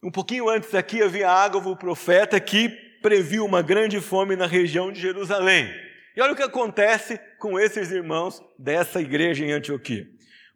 Um 0.00 0.12
pouquinho 0.12 0.48
antes 0.48 0.72
aqui 0.74 1.02
havia 1.02 1.28
Ágavo, 1.28 1.72
o 1.72 1.76
profeta, 1.76 2.38
que 2.38 2.68
previu 3.02 3.44
uma 3.44 3.62
grande 3.62 4.00
fome 4.00 4.36
na 4.36 4.46
região 4.46 4.92
de 4.92 5.00
Jerusalém. 5.00 5.68
E 6.16 6.22
olha 6.22 6.32
o 6.32 6.36
que 6.36 6.42
acontece 6.42 7.18
com 7.40 7.58
esses 7.58 7.90
irmãos 7.90 8.40
dessa 8.56 9.00
igreja 9.00 9.44
em 9.44 9.52
Antioquia. 9.52 10.06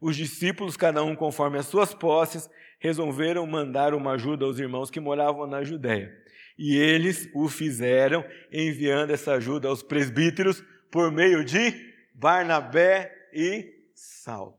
Os 0.01 0.15
discípulos, 0.15 0.77
cada 0.77 1.03
um 1.03 1.15
conforme 1.15 1.57
as 1.57 1.65
suas 1.65 1.93
posses, 1.93 2.49
resolveram 2.79 3.45
mandar 3.45 3.93
uma 3.93 4.13
ajuda 4.13 4.45
aos 4.45 4.59
irmãos 4.59 4.89
que 4.89 4.99
moravam 4.99 5.45
na 5.45 5.63
Judéia. 5.63 6.09
E 6.57 6.77
eles 6.77 7.29
o 7.33 7.49
fizeram, 7.49 8.23
enviando 8.51 9.11
essa 9.11 9.33
ajuda 9.33 9.67
aos 9.67 9.83
presbíteros 9.83 10.63
por 10.89 11.11
meio 11.11 11.43
de 11.43 11.94
Barnabé 12.15 13.11
e 13.33 13.73
Saulo. 13.93 14.57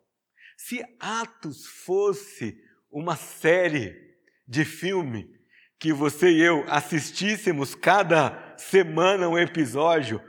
Se 0.57 0.85
Atos 1.01 1.67
fosse 1.67 2.63
uma 2.91 3.17
série 3.17 4.15
de 4.47 4.65
filme 4.65 5.35
que 5.79 5.93
você 5.93 6.31
e 6.31 6.43
eu 6.43 6.65
assistíssemos 6.69 7.75
cada 7.75 8.55
semana 8.57 9.29
um 9.29 9.39
episódio, 9.39 10.23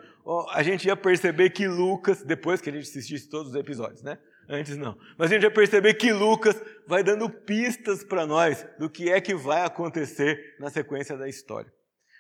a 0.52 0.64
gente 0.64 0.88
ia 0.88 0.96
perceber 0.96 1.50
que 1.52 1.68
Lucas, 1.68 2.24
depois 2.24 2.62
que 2.62 2.70
a 2.70 2.74
gente 2.74 2.84
assistisse 2.84 3.30
todos 3.30 3.52
os 3.52 3.56
episódios, 3.56 4.02
né? 4.02 4.18
Antes 4.50 4.78
não. 4.78 4.98
Mas 5.18 5.30
a 5.30 5.34
gente 5.34 5.44
ia 5.44 5.52
perceber 5.52 5.94
que 5.96 6.12
Lucas 6.14 6.62
vai 6.86 7.04
dando 7.04 7.30
pistas 7.30 8.04
para 8.04 8.26
nós 8.26 8.66
do 8.80 8.90
que 8.90 9.12
é 9.12 9.20
que 9.20 9.36
vai 9.36 9.66
acontecer 9.66 10.56
na 10.60 10.70
sequência 10.70 11.18
da 11.18 11.28
história. 11.28 11.72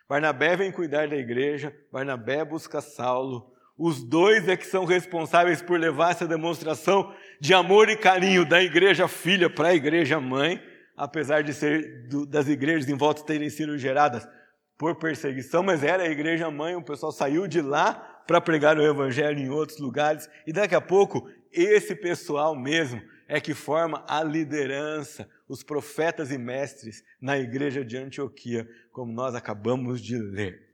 Barnabé 0.07 0.55
vem 0.55 0.71
cuidar 0.71 1.07
da 1.07 1.15
igreja, 1.15 1.73
Barnabé 1.91 2.43
busca 2.43 2.81
Saulo. 2.81 3.53
Os 3.77 4.03
dois 4.03 4.47
é 4.47 4.57
que 4.57 4.65
são 4.65 4.85
responsáveis 4.85 5.61
por 5.61 5.79
levar 5.79 6.11
essa 6.11 6.27
demonstração 6.27 7.13
de 7.39 7.53
amor 7.53 7.89
e 7.89 7.95
carinho 7.95 8.43
da 8.43 8.61
igreja 8.61 9.07
filha 9.07 9.49
para 9.49 9.67
a 9.67 9.75
igreja 9.75 10.19
mãe, 10.19 10.59
apesar 10.95 11.43
de 11.43 11.53
ser 11.53 12.07
do, 12.07 12.25
das 12.25 12.47
igrejas 12.47 12.89
em 12.89 12.97
volta 12.97 13.23
terem 13.23 13.49
sido 13.49 13.77
geradas 13.77 14.27
por 14.77 14.95
perseguição, 14.95 15.61
mas 15.61 15.83
era 15.83 16.03
a 16.03 16.09
igreja 16.09 16.49
mãe, 16.49 16.75
o 16.75 16.83
pessoal 16.83 17.11
saiu 17.11 17.47
de 17.47 17.61
lá 17.61 17.93
para 18.27 18.41
pregar 18.41 18.77
o 18.77 18.83
evangelho 18.83 19.39
em 19.39 19.49
outros 19.49 19.79
lugares, 19.79 20.29
e 20.45 20.51
daqui 20.51 20.75
a 20.75 20.81
pouco 20.81 21.29
esse 21.51 21.95
pessoal 21.95 22.55
mesmo 22.55 23.01
é 23.27 23.39
que 23.39 23.53
forma 23.53 24.03
a 24.07 24.23
liderança, 24.23 25.29
os 25.47 25.63
profetas 25.63 26.31
e 26.31 26.37
mestres 26.37 27.03
na 27.21 27.37
igreja 27.37 27.83
de 27.83 27.97
Antioquia, 27.97 28.67
como 28.91 29.11
nós 29.11 29.35
acabamos 29.35 30.01
de 30.01 30.17
ler. 30.17 30.67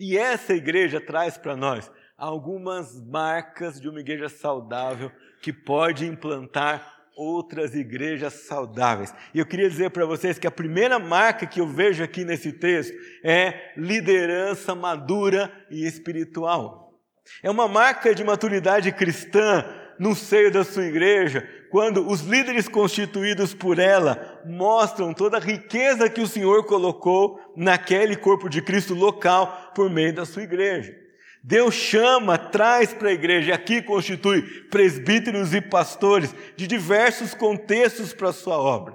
E 0.00 0.16
essa 0.16 0.54
igreja 0.54 1.00
traz 1.00 1.36
para 1.36 1.56
nós 1.56 1.90
algumas 2.24 2.98
marcas 3.02 3.78
de 3.78 3.86
uma 3.86 4.00
igreja 4.00 4.30
saudável 4.30 5.12
que 5.42 5.52
pode 5.52 6.06
implantar 6.06 6.94
outras 7.14 7.74
igrejas 7.74 8.32
saudáveis. 8.32 9.14
E 9.34 9.38
eu 9.38 9.44
queria 9.46 9.68
dizer 9.68 9.90
para 9.90 10.06
vocês 10.06 10.38
que 10.38 10.46
a 10.46 10.50
primeira 10.50 10.98
marca 10.98 11.46
que 11.46 11.60
eu 11.60 11.66
vejo 11.68 12.02
aqui 12.02 12.24
nesse 12.24 12.50
texto 12.50 12.94
é 13.22 13.72
liderança 13.76 14.74
madura 14.74 15.52
e 15.70 15.86
espiritual. 15.86 16.98
É 17.42 17.50
uma 17.50 17.68
marca 17.68 18.14
de 18.14 18.24
maturidade 18.24 18.90
cristã 18.90 19.62
no 19.98 20.14
seio 20.14 20.50
da 20.50 20.64
sua 20.64 20.86
igreja, 20.86 21.46
quando 21.70 22.08
os 22.08 22.22
líderes 22.22 22.68
constituídos 22.68 23.52
por 23.52 23.78
ela 23.78 24.42
mostram 24.46 25.12
toda 25.12 25.36
a 25.36 25.40
riqueza 25.40 26.08
que 26.08 26.22
o 26.22 26.26
Senhor 26.26 26.64
colocou 26.64 27.38
naquele 27.54 28.16
corpo 28.16 28.48
de 28.48 28.62
Cristo 28.62 28.94
local 28.94 29.72
por 29.74 29.90
meio 29.90 30.14
da 30.14 30.24
sua 30.24 30.42
igreja. 30.42 31.03
Deus 31.46 31.74
chama, 31.74 32.38
traz 32.38 32.94
para 32.94 33.10
a 33.10 33.12
igreja, 33.12 33.50
e 33.50 33.52
aqui 33.52 33.82
constitui 33.82 34.40
presbíteros 34.70 35.52
e 35.52 35.60
pastores 35.60 36.34
de 36.56 36.66
diversos 36.66 37.34
contextos 37.34 38.14
para 38.14 38.30
a 38.30 38.32
sua 38.32 38.56
obra. 38.56 38.94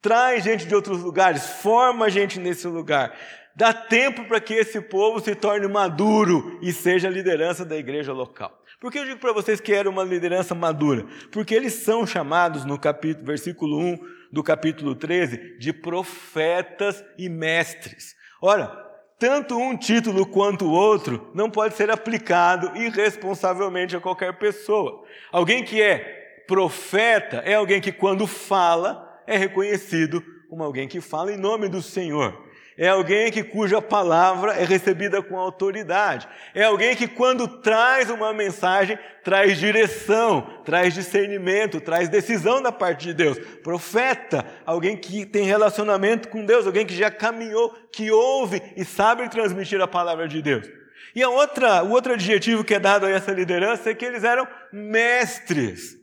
Traz 0.00 0.44
gente 0.44 0.66
de 0.66 0.74
outros 0.74 1.02
lugares, 1.02 1.44
forma 1.60 2.08
gente 2.08 2.38
nesse 2.40 2.66
lugar. 2.66 3.14
Dá 3.54 3.74
tempo 3.74 4.24
para 4.24 4.40
que 4.40 4.54
esse 4.54 4.80
povo 4.80 5.20
se 5.20 5.34
torne 5.34 5.68
maduro 5.68 6.58
e 6.62 6.72
seja 6.72 7.08
a 7.08 7.10
liderança 7.10 7.66
da 7.66 7.76
igreja 7.76 8.14
local. 8.14 8.56
Por 8.80 8.90
que 8.90 8.98
eu 8.98 9.04
digo 9.04 9.20
para 9.20 9.34
vocês 9.34 9.60
que 9.60 9.74
era 9.74 9.90
uma 9.90 10.04
liderança 10.04 10.54
madura? 10.54 11.04
Porque 11.30 11.54
eles 11.54 11.74
são 11.74 12.06
chamados 12.06 12.64
no 12.64 12.78
capítulo, 12.78 13.26
versículo 13.26 13.78
1 13.78 13.98
do 14.32 14.42
capítulo 14.42 14.94
13 14.94 15.58
de 15.58 15.74
profetas 15.74 17.04
e 17.18 17.28
mestres. 17.28 18.14
Ora, 18.40 18.87
tanto 19.18 19.58
um 19.58 19.76
título 19.76 20.24
quanto 20.26 20.66
o 20.66 20.70
outro 20.70 21.30
não 21.34 21.50
pode 21.50 21.74
ser 21.74 21.90
aplicado 21.90 22.76
irresponsavelmente 22.76 23.96
a 23.96 24.00
qualquer 24.00 24.38
pessoa. 24.38 25.02
Alguém 25.32 25.64
que 25.64 25.82
é 25.82 26.44
profeta 26.46 27.38
é 27.38 27.54
alguém 27.54 27.80
que, 27.80 27.92
quando 27.92 28.26
fala, 28.26 29.20
é 29.26 29.36
reconhecido 29.36 30.24
como 30.48 30.62
alguém 30.62 30.88
que 30.88 31.00
fala 31.00 31.32
em 31.32 31.36
nome 31.36 31.68
do 31.68 31.82
Senhor 31.82 32.47
é 32.78 32.88
alguém 32.88 33.32
que 33.32 33.42
cuja 33.42 33.82
palavra 33.82 34.52
é 34.52 34.64
recebida 34.64 35.20
com 35.20 35.36
autoridade, 35.36 36.28
é 36.54 36.62
alguém 36.62 36.94
que 36.94 37.08
quando 37.08 37.48
traz 37.60 38.08
uma 38.08 38.32
mensagem 38.32 38.96
traz 39.24 39.58
direção, 39.58 40.62
traz 40.64 40.94
discernimento, 40.94 41.80
traz 41.80 42.08
decisão 42.08 42.62
da 42.62 42.70
parte 42.70 43.08
de 43.08 43.14
Deus. 43.14 43.36
Profeta, 43.62 44.46
alguém 44.64 44.96
que 44.96 45.26
tem 45.26 45.44
relacionamento 45.44 46.28
com 46.28 46.46
Deus, 46.46 46.66
alguém 46.66 46.86
que 46.86 46.96
já 46.96 47.10
caminhou, 47.10 47.70
que 47.92 48.12
ouve 48.12 48.62
e 48.76 48.84
sabe 48.84 49.28
transmitir 49.28 49.80
a 49.82 49.88
palavra 49.88 50.28
de 50.28 50.40
Deus. 50.40 50.66
E 51.14 51.22
a 51.22 51.28
outra, 51.28 51.82
o 51.82 51.90
outro 51.90 52.12
adjetivo 52.12 52.62
que 52.62 52.74
é 52.74 52.78
dado 52.78 53.06
a 53.06 53.10
essa 53.10 53.32
liderança 53.32 53.90
é 53.90 53.94
que 53.94 54.04
eles 54.04 54.22
eram 54.22 54.46
mestres. 54.72 55.98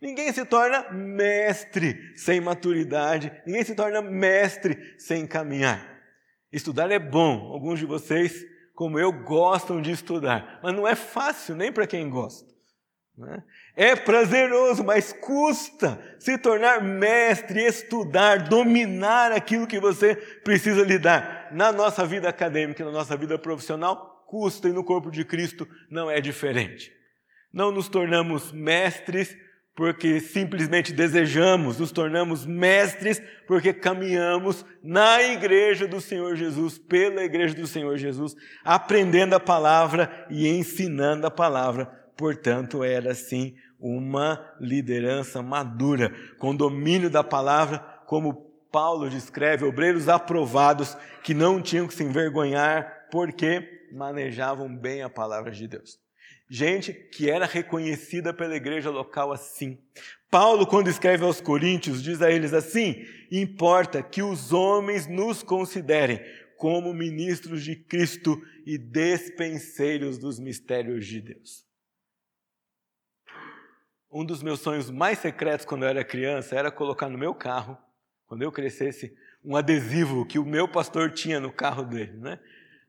Ninguém 0.00 0.32
se 0.32 0.44
torna 0.44 0.90
mestre 0.90 2.12
sem 2.16 2.40
maturidade, 2.40 3.32
ninguém 3.44 3.64
se 3.64 3.74
torna 3.74 4.00
mestre 4.00 4.94
sem 4.98 5.26
caminhar. 5.26 5.91
Estudar 6.52 6.90
é 6.90 6.98
bom. 6.98 7.52
Alguns 7.52 7.78
de 7.78 7.86
vocês, 7.86 8.44
como 8.74 8.98
eu, 8.98 9.12
gostam 9.12 9.80
de 9.80 9.90
estudar, 9.90 10.60
mas 10.62 10.74
não 10.74 10.86
é 10.86 10.94
fácil 10.94 11.56
nem 11.56 11.72
para 11.72 11.86
quem 11.86 12.10
gosta. 12.10 12.52
Né? 13.16 13.42
É 13.74 13.96
prazeroso, 13.96 14.84
mas 14.84 15.12
custa 15.12 15.98
se 16.18 16.36
tornar 16.38 16.82
mestre, 16.82 17.64
estudar, 17.64 18.48
dominar 18.48 19.32
aquilo 19.32 19.66
que 19.66 19.80
você 19.80 20.14
precisa 20.14 20.82
lidar. 20.82 21.48
Na 21.52 21.72
nossa 21.72 22.06
vida 22.06 22.28
acadêmica, 22.28 22.84
na 22.84 22.90
nossa 22.90 23.16
vida 23.16 23.38
profissional, 23.38 24.24
custa 24.26 24.68
e 24.68 24.72
no 24.72 24.84
corpo 24.84 25.10
de 25.10 25.24
Cristo 25.24 25.68
não 25.90 26.10
é 26.10 26.20
diferente. 26.20 26.92
Não 27.52 27.70
nos 27.70 27.88
tornamos 27.88 28.50
mestres 28.50 29.36
porque 29.74 30.20
simplesmente 30.20 30.92
desejamos, 30.92 31.78
nos 31.78 31.92
tornamos 31.92 32.44
mestres, 32.44 33.22
porque 33.46 33.72
caminhamos 33.72 34.64
na 34.82 35.22
igreja 35.22 35.88
do 35.88 36.00
Senhor 36.00 36.36
Jesus, 36.36 36.78
pela 36.78 37.22
igreja 37.22 37.54
do 37.54 37.66
Senhor 37.66 37.96
Jesus, 37.96 38.34
aprendendo 38.62 39.34
a 39.34 39.40
palavra 39.40 40.26
e 40.28 40.46
ensinando 40.46 41.26
a 41.26 41.30
palavra. 41.30 41.86
Portanto, 42.16 42.84
era 42.84 43.12
assim 43.12 43.54
uma 43.80 44.44
liderança 44.60 45.42
madura, 45.42 46.14
com 46.38 46.54
domínio 46.54 47.08
da 47.08 47.24
palavra, 47.24 47.78
como 48.06 48.52
Paulo 48.70 49.08
descreve, 49.08 49.64
obreiros 49.64 50.08
aprovados 50.08 50.96
que 51.22 51.34
não 51.34 51.60
tinham 51.60 51.88
que 51.88 51.94
se 51.94 52.04
envergonhar, 52.04 53.08
porque 53.10 53.88
manejavam 53.92 54.74
bem 54.74 55.02
a 55.02 55.10
palavra 55.10 55.50
de 55.50 55.66
Deus. 55.66 55.98
Gente 56.54 56.92
que 56.92 57.30
era 57.30 57.46
reconhecida 57.46 58.34
pela 58.34 58.54
igreja 58.54 58.90
local 58.90 59.32
assim. 59.32 59.78
Paulo, 60.30 60.66
quando 60.66 60.90
escreve 60.90 61.24
aos 61.24 61.40
Coríntios, 61.40 62.02
diz 62.02 62.20
a 62.20 62.30
eles 62.30 62.52
assim: 62.52 63.06
importa 63.30 64.02
que 64.02 64.22
os 64.22 64.52
homens 64.52 65.06
nos 65.06 65.42
considerem 65.42 66.20
como 66.58 66.92
ministros 66.92 67.64
de 67.64 67.74
Cristo 67.74 68.38
e 68.66 68.76
despenseiros 68.76 70.18
dos 70.18 70.38
mistérios 70.38 71.06
de 71.06 71.22
Deus. 71.22 71.66
Um 74.10 74.22
dos 74.22 74.42
meus 74.42 74.60
sonhos 74.60 74.90
mais 74.90 75.20
secretos 75.20 75.64
quando 75.64 75.84
eu 75.84 75.88
era 75.88 76.04
criança 76.04 76.54
era 76.54 76.70
colocar 76.70 77.08
no 77.08 77.16
meu 77.16 77.34
carro, 77.34 77.78
quando 78.26 78.42
eu 78.42 78.52
crescesse, 78.52 79.16
um 79.42 79.56
adesivo 79.56 80.26
que 80.26 80.38
o 80.38 80.44
meu 80.44 80.68
pastor 80.68 81.12
tinha 81.12 81.40
no 81.40 81.50
carro 81.50 81.82
dele. 81.82 82.18
Né? 82.18 82.38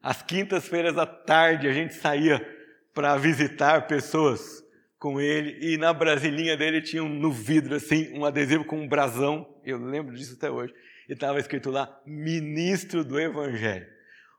Às 0.01 0.21
quintas-feiras 0.21 0.97
à 0.97 1.05
tarde 1.05 1.65
a 1.65 1.71
gente 1.71 1.93
saía 1.93 2.61
para 2.93 3.17
visitar 3.17 3.87
pessoas 3.87 4.63
com 4.99 5.19
ele 5.19 5.57
e 5.61 5.77
na 5.77 5.91
brasilinha 5.91 6.55
dele 6.55 6.81
tinha 6.81 7.03
um, 7.03 7.09
no 7.09 7.31
vidro 7.31 7.75
assim 7.75 8.17
um 8.17 8.23
adesivo 8.23 8.63
com 8.63 8.81
um 8.81 8.87
brasão, 8.87 9.45
eu 9.65 9.77
lembro 9.77 10.15
disso 10.15 10.35
até 10.35 10.49
hoje, 10.49 10.73
e 11.09 11.13
estava 11.13 11.39
escrito 11.39 11.69
lá 11.69 12.01
ministro 12.05 13.03
do 13.03 13.19
evangelho. 13.19 13.85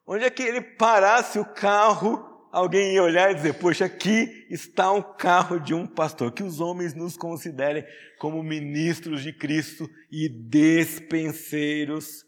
Onde 0.06 0.24
é 0.24 0.30
que 0.30 0.42
ele 0.42 0.60
parasse 0.60 1.38
o 1.38 1.44
carro, 1.44 2.48
alguém 2.52 2.94
ia 2.94 3.02
olhar 3.02 3.30
e 3.30 3.34
dizer: 3.34 3.54
Poxa, 3.54 3.86
aqui 3.86 4.46
está 4.50 4.92
um 4.92 5.02
carro 5.02 5.58
de 5.58 5.74
um 5.74 5.86
pastor. 5.86 6.32
Que 6.32 6.42
os 6.42 6.60
homens 6.60 6.94
nos 6.94 7.16
considerem 7.16 7.84
como 8.18 8.42
ministros 8.42 9.22
de 9.22 9.32
Cristo 9.32 9.88
e 10.10 10.28
despenseiros 10.28 12.24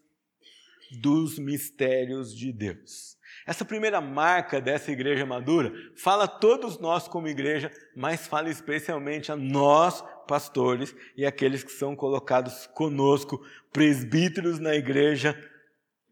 dos 1.00 1.38
mistérios 1.38 2.34
de 2.34 2.52
Deus. 2.52 3.15
Essa 3.46 3.64
primeira 3.64 4.00
marca 4.00 4.60
dessa 4.60 4.90
igreja 4.90 5.24
madura 5.24 5.72
fala 5.94 6.24
a 6.24 6.28
todos 6.28 6.80
nós 6.80 7.06
como 7.06 7.28
igreja, 7.28 7.70
mas 7.94 8.26
fala 8.26 8.50
especialmente 8.50 9.30
a 9.30 9.36
nós, 9.36 10.02
pastores, 10.26 10.92
e 11.16 11.24
aqueles 11.24 11.62
que 11.62 11.70
são 11.70 11.94
colocados 11.94 12.66
conosco, 12.74 13.40
presbíteros 13.72 14.58
na 14.58 14.74
igreja, 14.74 15.38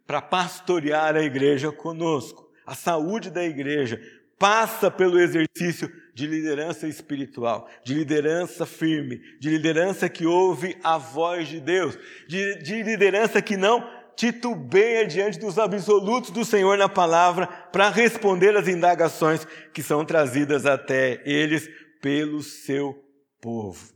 para 0.07 0.23
pastorear 0.23 1.17
a 1.17 1.23
igreja 1.23 1.73
conosco. 1.73 2.49
A 2.65 2.75
saúde 2.75 3.31
da 3.31 3.43
igreja 3.43 4.01
passa 4.39 4.89
pelo 4.89 5.19
exercício 5.19 5.91
de 6.15 6.29
liderança 6.29 6.87
espiritual, 6.87 7.69
de 7.83 7.95
liderança 7.95 8.65
firme, 8.65 9.21
de 9.41 9.51
liderança 9.51 10.09
que 10.09 10.25
ouve 10.25 10.77
a 10.85 10.97
voz 10.97 11.49
de 11.49 11.59
Deus, 11.59 11.99
de, 12.29 12.63
de 12.63 12.83
liderança 12.83 13.43
que 13.43 13.57
não 13.57 14.04
titubeia 14.17 15.07
diante 15.07 15.39
dos 15.39 15.59
absolutos 15.59 16.31
do 16.31 16.45
Senhor 16.45 16.79
na 16.79 16.89
palavra 16.89 17.47
para 17.47 17.91
responder 17.91 18.57
às 18.57 18.69
indagações 18.69 19.47
que 19.73 19.83
são 19.83 20.05
trazidas 20.05 20.67
até 20.67 21.23
eles 21.25 21.69
pelo 22.01 22.43
seu 22.43 22.95
povo. 23.41 23.93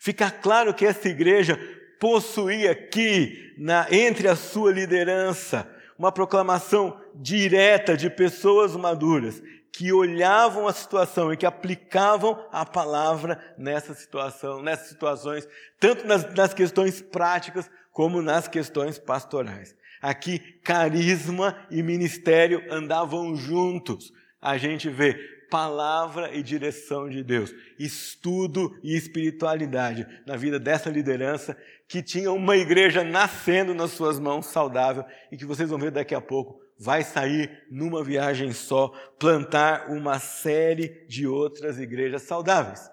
Fica 0.00 0.30
claro 0.30 0.74
que 0.74 0.86
essa 0.86 1.08
igreja 1.08 1.58
possuía 1.98 2.72
aqui, 2.72 3.54
na, 3.58 3.86
entre 3.90 4.28
a 4.28 4.36
sua 4.36 4.70
liderança, 4.72 5.68
uma 5.98 6.12
proclamação 6.12 7.00
direta 7.14 7.96
de 7.96 8.10
pessoas 8.10 8.76
maduras 8.76 9.42
que 9.72 9.92
olhavam 9.92 10.66
a 10.66 10.72
situação 10.72 11.32
e 11.32 11.36
que 11.36 11.44
aplicavam 11.44 12.46
a 12.50 12.64
palavra 12.64 13.38
nessa 13.58 13.92
situação, 13.92 14.62
nessas 14.62 14.88
situações, 14.88 15.46
tanto 15.78 16.06
nas, 16.06 16.34
nas 16.34 16.54
questões 16.54 17.02
práticas 17.02 17.70
como 17.96 18.20
nas 18.20 18.46
questões 18.46 18.98
pastorais. 18.98 19.74
Aqui, 20.02 20.38
carisma 20.62 21.66
e 21.70 21.82
ministério 21.82 22.62
andavam 22.70 23.34
juntos. 23.34 24.12
A 24.38 24.58
gente 24.58 24.90
vê 24.90 25.14
palavra 25.50 26.36
e 26.36 26.42
direção 26.42 27.08
de 27.08 27.24
Deus, 27.24 27.54
estudo 27.78 28.78
e 28.82 28.94
espiritualidade 28.94 30.06
na 30.26 30.36
vida 30.36 30.60
dessa 30.60 30.90
liderança 30.90 31.56
que 31.88 32.02
tinha 32.02 32.30
uma 32.30 32.54
igreja 32.58 33.02
nascendo 33.02 33.72
nas 33.72 33.92
suas 33.92 34.18
mãos 34.18 34.44
saudável 34.44 35.02
e 35.32 35.36
que 35.38 35.46
vocês 35.46 35.70
vão 35.70 35.78
ver 35.78 35.90
daqui 35.90 36.14
a 36.14 36.20
pouco 36.20 36.60
vai 36.78 37.02
sair 37.02 37.64
numa 37.70 38.04
viagem 38.04 38.52
só 38.52 38.88
plantar 39.18 39.90
uma 39.90 40.18
série 40.18 41.06
de 41.08 41.26
outras 41.26 41.78
igrejas 41.78 42.24
saudáveis. 42.24 42.90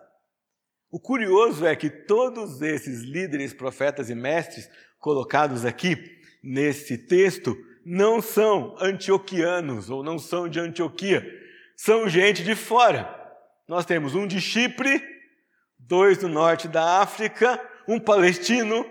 O 0.94 1.00
curioso 1.00 1.66
é 1.66 1.76
que 1.76 1.90
todos 1.90 2.62
esses 2.62 3.02
líderes, 3.02 3.52
profetas 3.52 4.12
e 4.12 4.16
mestres 4.16 4.70
colocados 5.04 5.66
aqui 5.66 6.18
nesse 6.42 6.98
texto 6.98 7.58
não 7.86 8.22
são 8.22 8.74
antioquianos 8.80 9.90
ou 9.90 10.02
não 10.02 10.18
são 10.18 10.48
de 10.48 10.62
Antioquia, 10.62 11.22
são 11.76 12.08
gente 12.08 12.42
de 12.42 12.56
fora. 12.56 13.14
Nós 13.68 13.86
temos 13.86 14.16
um 14.16 14.26
de 14.26 14.40
Chipre, 14.40 15.04
dois 15.78 16.20
do 16.20 16.30
norte 16.30 16.70
da 16.70 17.02
África, 17.02 17.60
um 17.86 18.00
palestino 18.00 18.90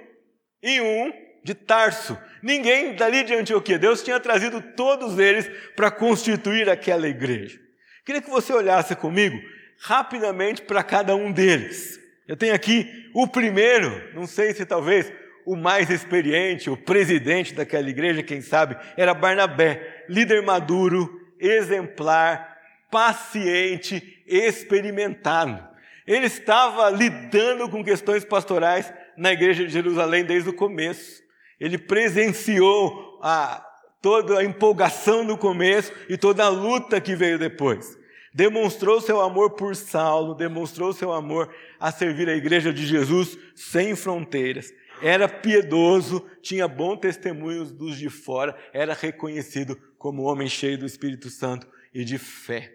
e 0.62 0.82
um 0.82 1.10
de 1.42 1.54
Tarso. 1.54 2.18
Ninguém 2.42 2.94
dali 2.94 3.24
de 3.24 3.32
Antioquia. 3.32 3.78
Deus 3.78 4.02
tinha 4.02 4.20
trazido 4.20 4.60
todos 4.76 5.18
eles 5.18 5.50
para 5.74 5.90
constituir 5.90 6.68
aquela 6.68 7.08
igreja. 7.08 7.58
Queria 8.04 8.20
que 8.20 8.28
você 8.28 8.52
olhasse 8.52 8.94
comigo 8.94 9.38
rapidamente 9.78 10.60
para 10.60 10.82
cada 10.82 11.16
um 11.16 11.32
deles. 11.32 11.98
Eu 12.28 12.36
tenho 12.36 12.54
aqui 12.54 13.08
o 13.14 13.26
primeiro, 13.26 14.12
não 14.14 14.26
sei 14.26 14.52
se 14.52 14.66
talvez 14.66 15.10
o 15.44 15.56
mais 15.56 15.90
experiente, 15.90 16.70
o 16.70 16.76
presidente 16.76 17.54
daquela 17.54 17.88
igreja, 17.88 18.22
quem 18.22 18.40
sabe, 18.40 18.76
era 18.96 19.14
Barnabé, 19.14 20.04
líder 20.08 20.42
maduro, 20.42 21.20
exemplar, 21.40 22.58
paciente, 22.90 24.22
experimentado. 24.26 25.62
Ele 26.06 26.26
estava 26.26 26.90
lidando 26.90 27.68
com 27.68 27.82
questões 27.82 28.24
pastorais 28.24 28.92
na 29.16 29.32
igreja 29.32 29.64
de 29.64 29.72
Jerusalém 29.72 30.24
desde 30.24 30.50
o 30.50 30.54
começo. 30.54 31.22
Ele 31.60 31.78
presenciou 31.78 33.18
a, 33.22 33.64
toda 34.00 34.38
a 34.38 34.44
empolgação 34.44 35.24
no 35.24 35.38
começo 35.38 35.92
e 36.08 36.16
toda 36.16 36.44
a 36.44 36.48
luta 36.48 37.00
que 37.00 37.14
veio 37.14 37.38
depois. 37.38 37.98
Demonstrou 38.34 39.00
seu 39.00 39.20
amor 39.20 39.50
por 39.50 39.76
Saulo, 39.76 40.34
demonstrou 40.34 40.92
seu 40.92 41.12
amor 41.12 41.54
a 41.78 41.92
servir 41.92 42.28
a 42.28 42.34
igreja 42.34 42.72
de 42.72 42.86
Jesus 42.86 43.38
sem 43.54 43.94
fronteiras 43.94 44.72
era 45.02 45.28
piedoso, 45.28 46.24
tinha 46.40 46.68
bom 46.68 46.96
testemunho 46.96 47.64
dos 47.64 47.98
de 47.98 48.08
fora, 48.08 48.56
era 48.72 48.94
reconhecido 48.94 49.76
como 49.98 50.22
homem 50.22 50.48
cheio 50.48 50.78
do 50.78 50.86
Espírito 50.86 51.28
Santo 51.28 51.66
e 51.92 52.04
de 52.04 52.18
fé. 52.18 52.72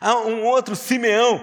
Há 0.00 0.16
um 0.18 0.44
outro 0.44 0.76
Simeão 0.76 1.40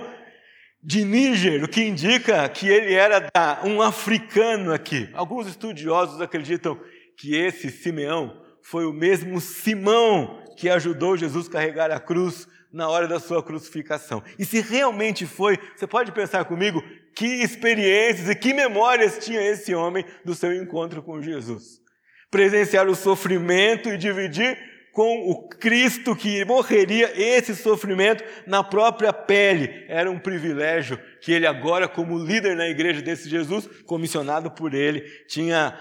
de 0.82 1.04
Níger, 1.04 1.63
o 1.63 1.67
que 1.67 1.84
indica 1.84 2.47
que 2.50 2.67
ele 2.67 2.93
era 2.93 3.30
um 3.63 3.82
africano 3.82 4.71
aqui. 4.71 5.10
Alguns 5.13 5.47
estudiosos 5.47 6.21
acreditam 6.21 6.80
que 7.17 7.36
esse 7.36 7.69
Simeão 7.69 8.41
foi 8.62 8.86
o 8.86 8.93
mesmo 8.93 9.41
Simão 9.41 10.43
que 10.58 10.69
ajudou 10.69 11.17
Jesus 11.17 11.47
a 11.47 11.52
carregar 11.52 11.91
a 11.91 12.00
cruz 12.00 12.47
na 12.77 12.87
hora 12.87 13.07
da 13.07 13.19
sua 13.19 13.41
crucificação. 13.41 14.23
E 14.37 14.45
se 14.45 14.61
realmente 14.61 15.25
foi, 15.25 15.57
você 15.75 15.87
pode 15.87 16.11
pensar 16.11 16.45
comigo 16.45 16.81
que 17.15 17.25
experiências 17.25 18.29
e 18.29 18.35
que 18.35 18.53
memórias 18.53 19.17
tinha 19.17 19.41
esse 19.41 19.73
homem 19.73 20.05
do 20.23 20.35
seu 20.35 20.53
encontro 20.53 21.01
com 21.01 21.19
Jesus. 21.19 21.81
Presenciar 22.29 22.87
o 22.87 22.93
sofrimento 22.93 23.89
e 23.89 23.97
dividir 23.97 24.55
com 24.93 25.27
o 25.27 25.49
Cristo 25.49 26.15
que 26.15 26.45
morreria 26.45 27.11
esse 27.15 27.55
sofrimento 27.55 28.23
na 28.45 28.63
própria 28.63 29.11
pele. 29.11 29.85
Era 29.87 30.11
um 30.11 30.19
privilégio 30.19 30.99
que 31.21 31.31
ele 31.31 31.47
agora, 31.47 31.87
como 31.87 32.19
líder 32.19 32.55
na 32.55 32.67
igreja 32.67 33.01
desse 33.01 33.27
Jesus, 33.27 33.67
comissionado 33.87 34.51
por 34.51 34.75
ele, 34.75 35.01
tinha 35.27 35.75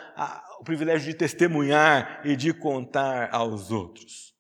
o 0.58 0.64
privilégio 0.64 1.10
de 1.10 1.14
testemunhar 1.14 2.22
e 2.24 2.34
de 2.34 2.54
contar 2.54 3.28
aos 3.32 3.70
outros. 3.70 4.35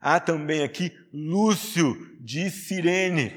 Há 0.00 0.18
também 0.18 0.62
aqui 0.62 0.92
Lúcio 1.12 1.94
de 2.20 2.50
Cirene. 2.50 3.36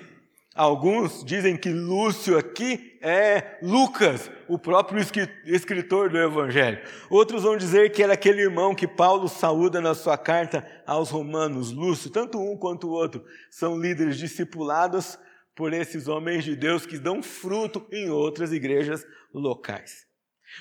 Alguns 0.56 1.26
dizem 1.26 1.58
que 1.58 1.70
Lúcio 1.70 2.38
aqui 2.38 2.98
é 3.02 3.58
Lucas, 3.62 4.30
o 4.48 4.58
próprio 4.58 5.04
escritor 5.46 6.10
do 6.10 6.18
Evangelho. 6.18 6.80
Outros 7.10 7.42
vão 7.44 7.58
dizer 7.58 7.92
que 7.92 8.04
era 8.04 8.14
aquele 8.14 8.44
irmão 8.44 8.76
que 8.76 8.88
Paulo 8.88 9.28
saúda 9.28 9.82
na 9.82 9.96
sua 9.96 10.18
carta 10.18 10.66
aos 10.86 11.10
Romanos, 11.10 11.72
Lúcio. 11.72 12.12
Tanto 12.12 12.40
um 12.40 12.56
quanto 12.56 12.88
o 12.88 12.92
outro 12.92 13.26
são 13.50 13.78
líderes 13.78 14.18
discipulados 14.18 15.18
por 15.56 15.74
esses 15.74 16.08
homens 16.08 16.44
de 16.44 16.56
Deus 16.56 16.86
que 16.86 16.98
dão 16.98 17.22
fruto 17.22 17.86
em 17.92 18.10
outras 18.10 18.54
igrejas 18.54 19.06
locais. 19.34 20.06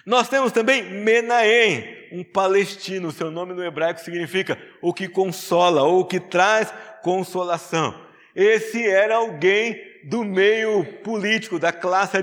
Nós 0.06 0.28
temos 0.28 0.52
também 0.52 0.82
Menahem, 0.82 1.91
um 2.12 2.22
palestino, 2.22 3.10
seu 3.10 3.30
nome 3.30 3.54
no 3.54 3.64
hebraico 3.64 4.00
significa 4.00 4.58
o 4.80 4.92
que 4.92 5.08
consola 5.08 5.82
ou 5.82 6.00
o 6.00 6.04
que 6.04 6.20
traz 6.20 6.72
consolação. 7.02 7.94
Esse 8.34 8.86
era 8.86 9.16
alguém 9.16 9.80
do 10.04 10.24
meio 10.24 10.84
político, 11.02 11.58
da 11.58 11.72
classe 11.72 12.16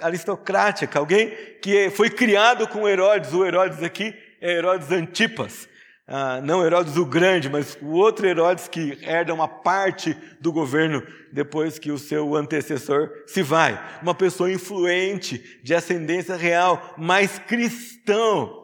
aristocrática, 0.00 0.98
alguém 0.98 1.30
que 1.62 1.90
foi 1.90 2.10
criado 2.10 2.66
com 2.68 2.88
Herodes. 2.88 3.32
O 3.32 3.44
Herodes 3.44 3.82
aqui 3.82 4.14
é 4.40 4.52
Herodes 4.52 4.90
Antipas. 4.90 5.68
Ah, 6.06 6.38
não 6.42 6.64
Herodes 6.64 6.98
o 6.98 7.06
Grande, 7.06 7.48
mas 7.48 7.78
o 7.80 7.92
outro 7.92 8.26
Herodes 8.26 8.68
que 8.68 8.98
herda 9.02 9.32
uma 9.32 9.48
parte 9.48 10.14
do 10.38 10.52
governo 10.52 11.02
depois 11.32 11.78
que 11.78 11.90
o 11.90 11.98
seu 11.98 12.36
antecessor 12.36 13.10
se 13.26 13.42
vai. 13.42 13.82
Uma 14.02 14.14
pessoa 14.14 14.52
influente, 14.52 15.60
de 15.62 15.74
ascendência 15.74 16.36
real, 16.36 16.94
mas 16.98 17.38
cristão. 17.38 18.63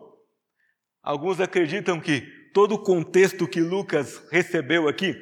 Alguns 1.02 1.40
acreditam 1.40 2.00
que 2.00 2.20
todo 2.52 2.74
o 2.74 2.82
contexto 2.82 3.48
que 3.48 3.60
Lucas 3.60 4.22
recebeu 4.30 4.88
aqui, 4.88 5.16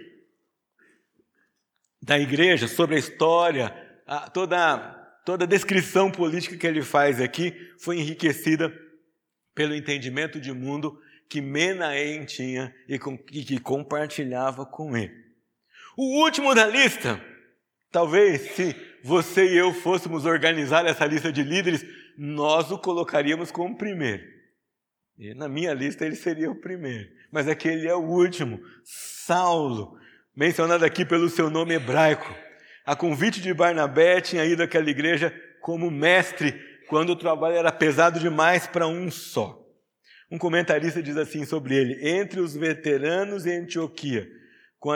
da 2.00 2.18
igreja, 2.18 2.66
sobre 2.68 2.96
a 2.96 2.98
história, 2.98 4.00
a, 4.06 4.30
toda, 4.30 4.78
toda 5.24 5.44
a 5.44 5.48
descrição 5.48 6.10
política 6.10 6.56
que 6.56 6.66
ele 6.66 6.82
faz 6.82 7.20
aqui, 7.20 7.52
foi 7.78 7.98
enriquecida 7.98 8.72
pelo 9.54 9.74
entendimento 9.74 10.40
de 10.40 10.52
mundo 10.52 11.00
que 11.28 11.40
Menahem 11.40 12.24
tinha 12.24 12.74
e, 12.88 12.98
com, 12.98 13.18
e 13.32 13.44
que 13.44 13.58
compartilhava 13.58 14.64
com 14.64 14.96
ele. 14.96 15.12
O 15.96 16.22
último 16.22 16.54
da 16.54 16.66
lista 16.66 17.20
Talvez 17.90 18.54
se 18.54 18.76
você 19.02 19.46
e 19.46 19.56
eu 19.56 19.72
fôssemos 19.72 20.26
organizar 20.26 20.84
essa 20.86 21.06
lista 21.06 21.32
de 21.32 21.42
líderes, 21.42 21.84
nós 22.16 22.70
o 22.70 22.78
colocaríamos 22.78 23.50
como 23.50 23.78
primeiro. 23.78 24.22
E 25.18 25.34
na 25.34 25.48
minha 25.48 25.74
lista 25.74 26.06
ele 26.06 26.14
seria 26.14 26.50
o 26.50 26.54
primeiro, 26.54 27.08
mas 27.32 27.48
aquele 27.48 27.88
é 27.88 27.94
o 27.94 28.04
último, 28.04 28.60
Saulo, 28.84 29.98
mencionado 30.34 30.84
aqui 30.84 31.04
pelo 31.04 31.28
seu 31.28 31.50
nome 31.50 31.74
hebraico. 31.74 32.32
A 32.86 32.94
convite 32.94 33.40
de 33.40 33.52
Barnabé 33.52 34.20
tinha 34.20 34.44
ido 34.44 34.62
àquela 34.62 34.88
igreja 34.88 35.34
como 35.60 35.90
mestre 35.90 36.52
quando 36.88 37.10
o 37.10 37.16
trabalho 37.16 37.56
era 37.56 37.72
pesado 37.72 38.20
demais 38.20 38.66
para 38.66 38.86
um 38.86 39.10
só. 39.10 39.60
Um 40.30 40.38
comentarista 40.38 41.02
diz 41.02 41.16
assim 41.16 41.44
sobre 41.44 41.74
ele: 41.74 42.08
entre 42.08 42.40
os 42.40 42.54
veteranos 42.54 43.44
em 43.44 43.58
Antioquia, 43.58 44.28
com 44.78 44.90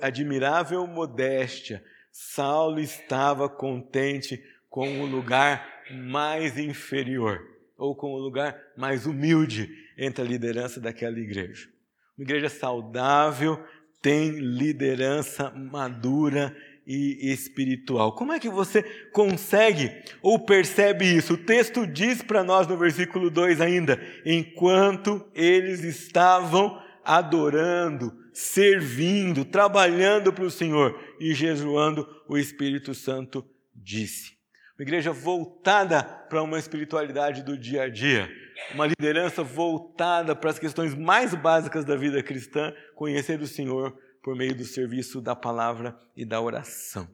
admirável 0.00 0.86
modéstia, 0.86 1.82
Saulo 2.10 2.78
estava 2.78 3.48
contente 3.48 4.42
com 4.68 5.00
o 5.00 5.06
lugar 5.06 5.66
mais 5.90 6.58
inferior, 6.58 7.40
ou 7.76 7.94
com 7.94 8.12
o 8.12 8.18
lugar 8.18 8.56
mais 8.76 9.06
humilde 9.06 9.70
entre 9.96 10.22
a 10.22 10.26
liderança 10.26 10.80
daquela 10.80 11.18
igreja. 11.18 11.68
Uma 12.16 12.24
igreja 12.24 12.48
saudável 12.48 13.62
tem 14.00 14.30
liderança 14.32 15.50
madura 15.50 16.54
e 16.86 17.32
espiritual. 17.32 18.14
Como 18.14 18.32
é 18.32 18.40
que 18.40 18.50
você 18.50 18.82
consegue 19.12 19.90
ou 20.20 20.38
percebe 20.38 21.04
isso? 21.04 21.34
O 21.34 21.38
texto 21.38 21.86
diz 21.86 22.22
para 22.22 22.42
nós 22.42 22.66
no 22.66 22.76
versículo 22.76 23.30
2 23.30 23.60
ainda: 23.60 24.00
enquanto 24.26 25.24
eles 25.34 25.84
estavam 25.84 26.80
adorando, 27.04 28.12
servindo, 28.32 29.44
trabalhando 29.44 30.32
para 30.32 30.44
o 30.44 30.50
Senhor 30.50 30.98
e 31.20 31.34
jejuando, 31.34 32.06
o 32.28 32.36
Espírito 32.36 32.94
Santo 32.94 33.44
disse. 33.74 34.41
Uma 34.82 34.88
igreja 34.88 35.12
voltada 35.12 36.02
para 36.02 36.42
uma 36.42 36.58
espiritualidade 36.58 37.44
do 37.44 37.56
dia 37.56 37.84
a 37.84 37.88
dia, 37.88 38.28
uma 38.74 38.84
liderança 38.84 39.40
voltada 39.40 40.34
para 40.34 40.50
as 40.50 40.58
questões 40.58 40.92
mais 40.92 41.32
básicas 41.36 41.84
da 41.84 41.94
vida 41.94 42.20
cristã, 42.20 42.74
conhecer 42.96 43.40
o 43.40 43.46
Senhor 43.46 43.96
por 44.20 44.34
meio 44.34 44.56
do 44.56 44.64
serviço 44.64 45.20
da 45.20 45.36
palavra 45.36 45.96
e 46.16 46.24
da 46.24 46.40
oração. 46.40 47.08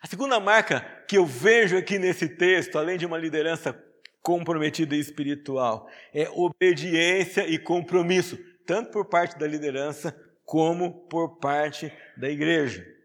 A 0.00 0.06
segunda 0.06 0.40
marca 0.40 0.80
que 1.06 1.18
eu 1.18 1.26
vejo 1.26 1.76
aqui 1.76 1.98
nesse 1.98 2.26
texto, 2.26 2.78
além 2.78 2.96
de 2.96 3.04
uma 3.04 3.18
liderança 3.18 3.78
comprometida 4.22 4.96
e 4.96 5.00
espiritual, 5.00 5.86
é 6.14 6.30
obediência 6.30 7.46
e 7.46 7.58
compromisso, 7.58 8.38
tanto 8.66 8.90
por 8.90 9.04
parte 9.04 9.38
da 9.38 9.46
liderança 9.46 10.18
como 10.46 11.06
por 11.10 11.36
parte 11.40 11.92
da 12.16 12.30
igreja. 12.30 13.01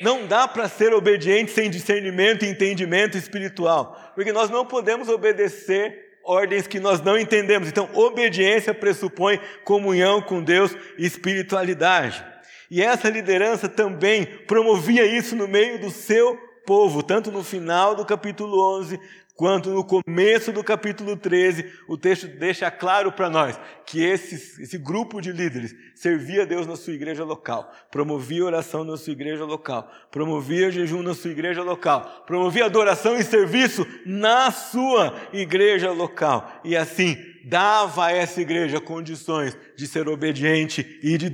Não 0.00 0.26
dá 0.26 0.46
para 0.46 0.68
ser 0.68 0.92
obediente 0.92 1.50
sem 1.50 1.68
discernimento 1.68 2.44
e 2.44 2.48
entendimento 2.48 3.18
espiritual, 3.18 4.12
porque 4.14 4.32
nós 4.32 4.48
não 4.48 4.64
podemos 4.64 5.08
obedecer 5.08 6.08
ordens 6.22 6.66
que 6.66 6.78
nós 6.78 7.00
não 7.00 7.18
entendemos. 7.18 7.68
Então, 7.68 7.88
obediência 7.94 8.74
pressupõe 8.74 9.40
comunhão 9.64 10.20
com 10.20 10.42
Deus 10.42 10.76
e 10.96 11.06
espiritualidade. 11.06 12.24
E 12.70 12.82
essa 12.82 13.08
liderança 13.08 13.68
também 13.68 14.26
promovia 14.46 15.06
isso 15.06 15.34
no 15.34 15.48
meio 15.48 15.80
do 15.80 15.90
seu 15.90 16.36
povo, 16.66 17.02
tanto 17.02 17.32
no 17.32 17.42
final 17.42 17.94
do 17.94 18.04
capítulo 18.04 18.78
11 18.78 19.00
quanto 19.38 19.70
no 19.70 19.84
começo 19.84 20.50
do 20.50 20.64
capítulo 20.64 21.16
13, 21.16 21.64
o 21.86 21.96
texto 21.96 22.26
deixa 22.26 22.72
claro 22.72 23.12
para 23.12 23.30
nós 23.30 23.58
que 23.86 24.02
esse, 24.02 24.60
esse 24.60 24.76
grupo 24.76 25.20
de 25.20 25.30
líderes 25.30 25.76
servia 25.94 26.42
a 26.42 26.44
Deus 26.44 26.66
na 26.66 26.74
sua 26.74 26.92
igreja 26.92 27.22
local, 27.22 27.72
promovia 27.88 28.44
oração 28.44 28.82
na 28.82 28.96
sua 28.96 29.12
igreja 29.12 29.44
local, 29.44 29.88
promovia 30.10 30.72
jejum 30.72 31.04
na 31.04 31.14
sua 31.14 31.30
igreja 31.30 31.62
local, 31.62 32.24
promovia 32.26 32.64
adoração 32.64 33.16
e 33.16 33.22
serviço 33.22 33.86
na 34.04 34.50
sua 34.50 35.14
igreja 35.32 35.92
local. 35.92 36.60
E 36.64 36.76
assim, 36.76 37.16
dava 37.44 38.06
a 38.06 38.12
essa 38.12 38.40
igreja 38.40 38.80
condições 38.80 39.56
de 39.76 39.86
ser 39.86 40.08
obediente 40.08 40.98
e 41.00 41.16
de, 41.16 41.30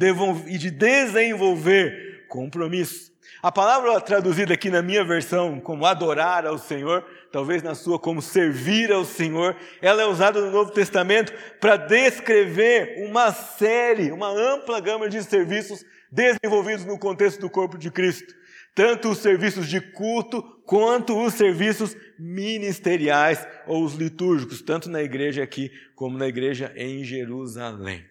e 0.46 0.58
de 0.58 0.70
desenvolver 0.70 2.26
compromisso. 2.28 3.13
A 3.44 3.52
palavra 3.52 4.00
traduzida 4.00 4.54
aqui 4.54 4.70
na 4.70 4.80
minha 4.80 5.04
versão 5.04 5.60
como 5.60 5.84
adorar 5.84 6.46
ao 6.46 6.56
Senhor 6.56 7.04
talvez 7.30 7.62
na 7.62 7.74
sua 7.74 7.98
como 7.98 8.22
servir 8.22 8.90
ao 8.90 9.04
Senhor, 9.04 9.54
ela 9.82 10.00
é 10.00 10.06
usada 10.06 10.40
no 10.40 10.50
Novo 10.50 10.70
Testamento 10.70 11.30
para 11.60 11.76
descrever 11.76 13.06
uma 13.06 13.32
série, 13.32 14.10
uma 14.10 14.30
ampla 14.30 14.80
gama 14.80 15.10
de 15.10 15.22
serviços 15.22 15.84
desenvolvidos 16.10 16.86
no 16.86 16.98
contexto 16.98 17.38
do 17.38 17.50
corpo 17.50 17.76
de 17.76 17.90
Cristo. 17.90 18.32
Tanto 18.74 19.10
os 19.10 19.18
serviços 19.18 19.68
de 19.68 19.78
culto 19.78 20.42
quanto 20.64 21.14
os 21.14 21.34
serviços 21.34 21.94
ministeriais 22.18 23.46
ou 23.66 23.84
os 23.84 23.92
litúrgicos, 23.92 24.62
tanto 24.62 24.88
na 24.88 25.02
igreja 25.02 25.42
aqui 25.42 25.70
como 25.94 26.16
na 26.16 26.28
igreja 26.28 26.72
em 26.74 27.04
Jerusalém. 27.04 28.06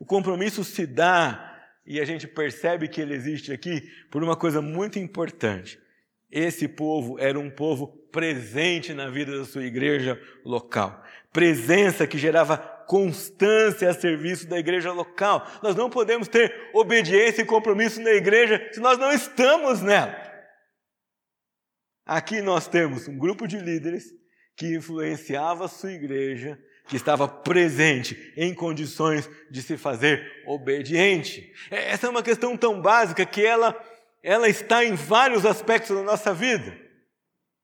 O 0.00 0.06
compromisso 0.06 0.64
se 0.64 0.86
dá 0.86 1.51
e 1.84 2.00
a 2.00 2.04
gente 2.04 2.26
percebe 2.26 2.88
que 2.88 3.00
ele 3.00 3.14
existe 3.14 3.52
aqui 3.52 3.90
por 4.10 4.22
uma 4.22 4.36
coisa 4.36 4.62
muito 4.62 4.98
importante. 4.98 5.78
Esse 6.30 6.66
povo 6.66 7.18
era 7.18 7.38
um 7.38 7.50
povo 7.50 7.88
presente 8.10 8.94
na 8.94 9.10
vida 9.10 9.36
da 9.36 9.44
sua 9.44 9.64
igreja 9.64 10.20
local. 10.44 11.04
Presença 11.32 12.06
que 12.06 12.16
gerava 12.16 12.56
constância 12.86 13.90
a 13.90 13.94
serviço 13.94 14.46
da 14.46 14.58
igreja 14.58 14.92
local. 14.92 15.46
Nós 15.62 15.74
não 15.74 15.90
podemos 15.90 16.28
ter 16.28 16.70
obediência 16.72 17.42
e 17.42 17.46
compromisso 17.46 18.00
na 18.00 18.12
igreja 18.12 18.68
se 18.72 18.80
nós 18.80 18.98
não 18.98 19.12
estamos 19.12 19.82
nela. 19.82 20.16
Aqui 22.04 22.42
nós 22.42 22.66
temos 22.66 23.08
um 23.08 23.16
grupo 23.16 23.46
de 23.46 23.58
líderes 23.58 24.04
que 24.56 24.74
influenciava 24.74 25.64
a 25.64 25.68
sua 25.68 25.92
igreja, 25.92 26.58
que 26.88 26.96
estava 26.96 27.26
presente 27.26 28.32
em 28.36 28.54
condições 28.54 29.28
de 29.50 29.62
se 29.62 29.76
fazer 29.76 30.42
obediente. 30.46 31.52
Essa 31.70 32.06
é 32.06 32.10
uma 32.10 32.22
questão 32.22 32.56
tão 32.56 32.80
básica 32.80 33.24
que 33.24 33.44
ela 33.44 33.74
ela 34.22 34.48
está 34.48 34.84
em 34.84 34.94
vários 34.94 35.44
aspectos 35.44 35.96
da 35.96 36.02
nossa 36.02 36.32
vida. 36.32 36.78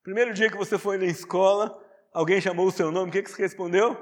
Primeiro 0.03 0.35
dia 0.35 0.51
que 0.51 0.57
você 0.57 0.77
foi 0.77 0.99
na 0.99 1.07
escola, 1.07 1.79
alguém 2.13 2.41
chamou 2.41 2.67
o 2.67 2.73
seu 2.73 2.91
nome, 2.91 3.11
o 3.11 3.13
que, 3.13 3.23
que 3.23 3.31
você 3.31 3.43
respondeu? 3.43 3.97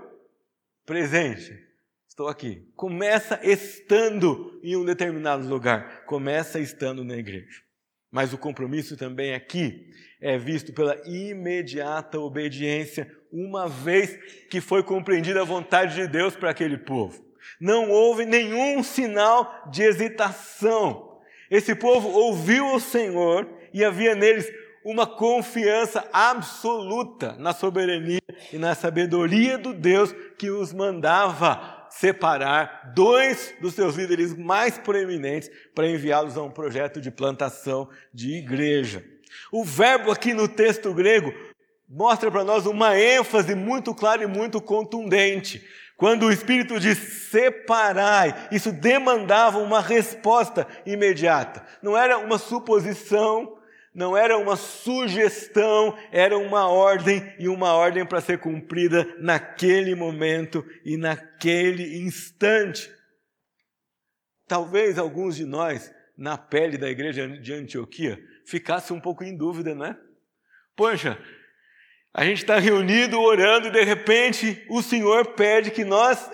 Presente. 0.86 1.66
Estou 2.08 2.28
aqui. 2.28 2.66
Começa 2.74 3.38
estando 3.42 4.58
em 4.62 4.74
um 4.74 4.84
determinado 4.84 5.46
lugar, 5.46 6.06
começa 6.06 6.58
estando 6.58 7.04
na 7.04 7.16
igreja. 7.16 7.65
Mas 8.16 8.32
o 8.32 8.38
compromisso 8.38 8.96
também 8.96 9.34
aqui 9.34 9.92
é 10.18 10.38
visto 10.38 10.72
pela 10.72 10.96
imediata 11.06 12.18
obediência, 12.18 13.14
uma 13.30 13.68
vez 13.68 14.16
que 14.48 14.58
foi 14.58 14.82
compreendida 14.82 15.42
a 15.42 15.44
vontade 15.44 15.94
de 15.94 16.08
Deus 16.08 16.34
para 16.34 16.48
aquele 16.48 16.78
povo. 16.78 17.22
Não 17.60 17.90
houve 17.90 18.24
nenhum 18.24 18.82
sinal 18.82 19.68
de 19.70 19.82
hesitação 19.82 21.06
esse 21.50 21.74
povo 21.74 22.08
ouviu 22.08 22.74
o 22.74 22.80
Senhor 22.80 23.48
e 23.72 23.84
havia 23.84 24.14
neles 24.14 24.50
uma 24.84 25.06
confiança 25.06 26.08
absoluta 26.12 27.34
na 27.38 27.52
soberania 27.52 28.20
e 28.52 28.58
na 28.58 28.74
sabedoria 28.74 29.58
do 29.58 29.72
Deus 29.72 30.14
que 30.38 30.50
os 30.50 30.72
mandava 30.72 31.75
separar 31.98 32.92
dois 32.94 33.54
dos 33.60 33.74
seus 33.74 33.94
líderes 33.96 34.36
mais 34.36 34.76
proeminentes 34.78 35.50
para 35.74 35.88
enviá-los 35.88 36.36
a 36.36 36.42
um 36.42 36.50
projeto 36.50 37.00
de 37.00 37.10
plantação 37.10 37.88
de 38.12 38.36
igreja. 38.36 39.04
O 39.50 39.64
verbo 39.64 40.10
aqui 40.10 40.34
no 40.34 40.48
texto 40.48 40.92
grego 40.92 41.32
mostra 41.88 42.30
para 42.30 42.44
nós 42.44 42.66
uma 42.66 42.98
ênfase 42.98 43.54
muito 43.54 43.94
clara 43.94 44.22
e 44.22 44.26
muito 44.26 44.60
contundente. 44.60 45.64
Quando 45.96 46.26
o 46.26 46.32
Espírito 46.32 46.78
diz 46.78 46.98
separai, 47.30 48.48
isso 48.52 48.70
demandava 48.70 49.58
uma 49.58 49.80
resposta 49.80 50.66
imediata. 50.84 51.64
Não 51.82 51.96
era 51.96 52.18
uma 52.18 52.36
suposição, 52.36 53.55
não 53.96 54.14
era 54.14 54.36
uma 54.36 54.56
sugestão, 54.56 55.96
era 56.12 56.36
uma 56.36 56.68
ordem 56.68 57.34
e 57.38 57.48
uma 57.48 57.72
ordem 57.72 58.04
para 58.04 58.20
ser 58.20 58.38
cumprida 58.38 59.16
naquele 59.18 59.94
momento 59.94 60.62
e 60.84 60.98
naquele 60.98 62.00
instante. 62.00 62.92
Talvez 64.46 64.98
alguns 64.98 65.34
de 65.34 65.46
nós, 65.46 65.90
na 66.14 66.36
pele 66.36 66.76
da 66.76 66.90
igreja 66.90 67.26
de 67.26 67.54
Antioquia, 67.54 68.22
ficasse 68.44 68.92
um 68.92 69.00
pouco 69.00 69.24
em 69.24 69.34
dúvida, 69.34 69.74
não 69.74 69.86
é? 69.86 69.98
Poxa, 70.76 71.18
a 72.12 72.22
gente 72.22 72.42
está 72.42 72.58
reunido 72.58 73.18
orando 73.18 73.68
e 73.68 73.72
de 73.72 73.82
repente 73.82 74.62
o 74.68 74.82
Senhor 74.82 75.28
pede 75.28 75.70
que 75.70 75.86
nós 75.86 76.30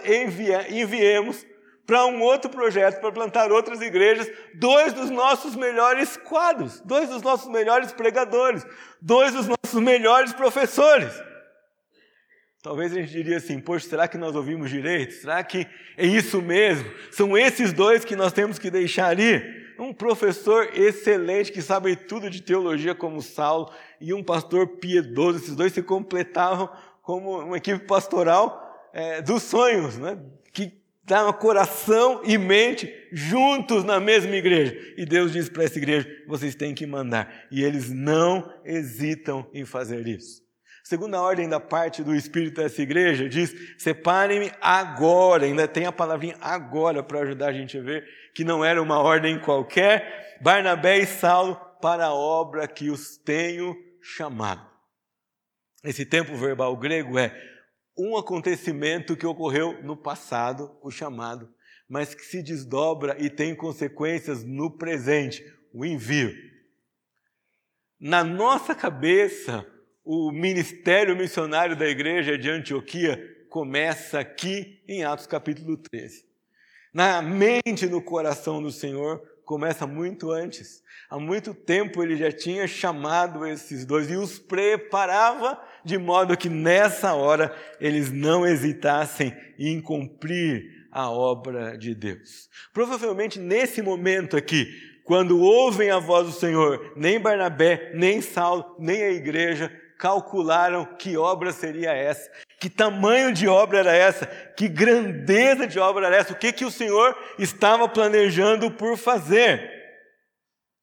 enviemos 0.69 1.47
para 1.87 2.07
um 2.07 2.21
outro 2.21 2.51
projeto, 2.51 3.01
para 3.01 3.13
plantar 3.13 3.51
outras 3.51 3.81
igrejas, 3.81 4.31
dois 4.55 4.93
dos 4.93 5.11
nossos 5.11 5.57
melhores 5.57 6.17
quadros, 6.17 6.81
dois 6.81 7.09
dos 7.09 7.23
nossos 7.23 7.51
melhores 7.51 7.93
pregadores, 7.93 8.65
dois 9.01 9.33
dos 9.33 9.49
nossos 9.49 9.81
melhores 9.81 10.33
professores. 10.33 11.13
Talvez 12.63 12.93
a 12.93 12.97
gente 12.97 13.11
diria 13.11 13.39
assim: 13.39 13.59
poxa, 13.59 13.89
será 13.89 14.07
que 14.07 14.17
nós 14.17 14.37
ouvimos 14.37 14.71
direito? 14.71 15.15
Será 15.15 15.43
que 15.43 15.67
é 15.97 16.07
isso 16.07 16.41
mesmo? 16.41 16.89
São 17.11 17.37
esses 17.37 17.73
dois 17.73 18.05
que 18.05 18.15
nós 18.15 18.33
temos 18.33 18.59
que 18.59 18.71
deixar 18.71 19.19
ir? 19.19 19.63
um 19.83 19.93
professor 19.93 20.71
excelente 20.75 21.51
que 21.51 21.61
sabe 21.61 21.97
tudo 21.97 22.31
de 22.31 22.41
teologia 22.41 22.95
como 22.95 23.21
Saulo 23.21 23.73
e 24.01 24.15
um 24.15 24.23
pastor 24.23 24.79
piedoso. 24.79 25.39
Esses 25.39 25.57
dois 25.57 25.73
se 25.73 25.83
completavam 25.83 26.71
como 27.03 27.41
uma 27.41 27.57
equipe 27.57 27.85
pastoral 27.85 28.89
é, 28.93 29.21
dos 29.21 29.43
sonhos, 29.43 29.99
né? 29.99 30.19
Que 31.03 31.15
dá 31.15 31.33
coração 31.33 32.23
e 32.25 32.39
mente 32.39 32.93
juntos 33.13 33.85
na 33.85 33.99
mesma 33.99 34.35
igreja. 34.35 34.77
E 34.97 35.05
Deus 35.05 35.33
diz 35.33 35.49
para 35.49 35.65
essa 35.65 35.79
igreja: 35.79 36.09
vocês 36.27 36.55
têm 36.55 36.75
que 36.75 36.87
mandar. 36.87 37.47
E 37.51 37.63
eles 37.63 37.91
não 37.91 38.53
hesitam 38.65 39.49
em 39.53 39.65
fazer 39.65 40.07
isso. 40.07 40.41
Segunda 40.85 41.21
ordem 41.21 41.49
da 41.49 41.61
parte 41.61 42.03
do 42.03 42.15
Espírito 42.15 42.61
dessa 42.61 42.81
igreja 42.83 43.29
diz: 43.29 43.55
separem-me 43.79 44.53
agora. 44.61 45.45
Ainda 45.45 45.69
tem 45.69 45.87
a 45.87 45.93
palavrinha 45.93 46.37
agora 46.41 47.03
para 47.03 47.21
ajudar 47.21 47.49
a 47.49 47.53
gente 47.53 47.77
a 47.79 47.83
ver 47.83 48.05
que 48.35 48.45
não 48.45 48.65
era 48.65 48.83
uma 48.83 48.99
ordem 48.99 49.39
qualquer. 49.39 50.39
Barnabé 50.41 50.99
e 50.99 51.07
Saulo 51.07 51.57
para 51.81 52.07
a 52.07 52.15
obra 52.15 52.67
que 52.67 52.91
os 52.91 53.17
tenho 53.19 53.77
chamado. 54.01 54.73
Esse 55.85 56.07
tempo 56.07 56.37
verbal 56.37 56.77
grego 56.77 57.19
é 57.19 57.52
um 57.97 58.17
acontecimento 58.17 59.17
que 59.17 59.27
ocorreu 59.27 59.83
no 59.83 59.97
passado, 59.97 60.77
o 60.83 60.91
chamado, 60.91 61.53
mas 61.89 62.15
que 62.15 62.25
se 62.25 62.43
desdobra 62.43 63.17
e 63.19 63.29
tem 63.29 63.55
consequências 63.55 64.43
no 64.43 64.71
presente, 64.71 65.45
o 65.73 65.85
envio. 65.85 66.33
Na 68.01 68.25
nossa 68.25 68.75
cabeça, 68.75 69.67
o 70.05 70.33
ministério 70.33 71.17
missionário 71.17 71.77
da 71.77 71.87
igreja 71.87 72.37
de 72.37 72.51
Antioquia 72.51 73.45
começa 73.49 74.19
aqui 74.19 74.83
em 74.89 75.05
Atos 75.05 75.27
capítulo 75.27 75.77
13. 75.77 76.25
Na 76.93 77.23
mente 77.23 77.87
no 77.87 78.03
coração 78.03 78.63
do 78.63 78.73
Senhor 78.73 79.23
começa 79.45 79.87
muito 79.87 80.31
antes. 80.31 80.83
Há 81.09 81.19
muito 81.19 81.55
tempo 81.55 82.03
ele 82.03 82.17
já 82.17 82.33
tinha 82.33 82.67
chamado 82.67 83.47
esses 83.47 83.85
dois 83.85 84.11
e 84.11 84.17
os 84.17 84.39
preparava 84.39 85.63
de 85.85 85.99
modo 85.99 86.37
que 86.37 86.49
nessa 86.49 87.15
hora 87.15 87.55
eles 87.81 88.11
não 88.11 88.47
hesitassem 88.47 89.35
em 89.59 89.81
cumprir 89.81 90.87
a 90.91 91.11
obra 91.11 91.77
de 91.77 91.95
Deus. 91.95 92.49
Provavelmente 92.73 93.39
nesse 93.39 93.81
momento 93.81 94.37
aqui, 94.37 94.67
quando 95.05 95.41
ouvem 95.41 95.91
a 95.91 95.99
voz 95.99 96.27
do 96.27 96.33
Senhor, 96.33 96.93
nem 96.97 97.19
Barnabé, 97.19 97.93
nem 97.95 98.21
Saulo, 98.21 98.77
nem 98.79 99.03
a 99.03 99.11
igreja 99.11 99.71
calcularam 99.99 100.85
que 100.85 101.17
obra 101.17 101.53
seria 101.53 101.93
essa, 101.93 102.29
que 102.59 102.69
tamanho 102.69 103.33
de 103.33 103.47
obra 103.47 103.79
era 103.79 103.95
essa, 103.95 104.27
que 104.27 104.69
grandeza 104.69 105.67
de 105.67 105.79
obra 105.79 106.09
era 106.09 106.17
essa, 106.17 106.33
o 106.33 106.37
que, 106.37 106.53
que 106.53 106.65
o 106.65 106.71
Senhor 106.73 107.17
estava 107.39 107.89
planejando 107.89 108.71
por 108.73 108.97
fazer. 108.97 109.71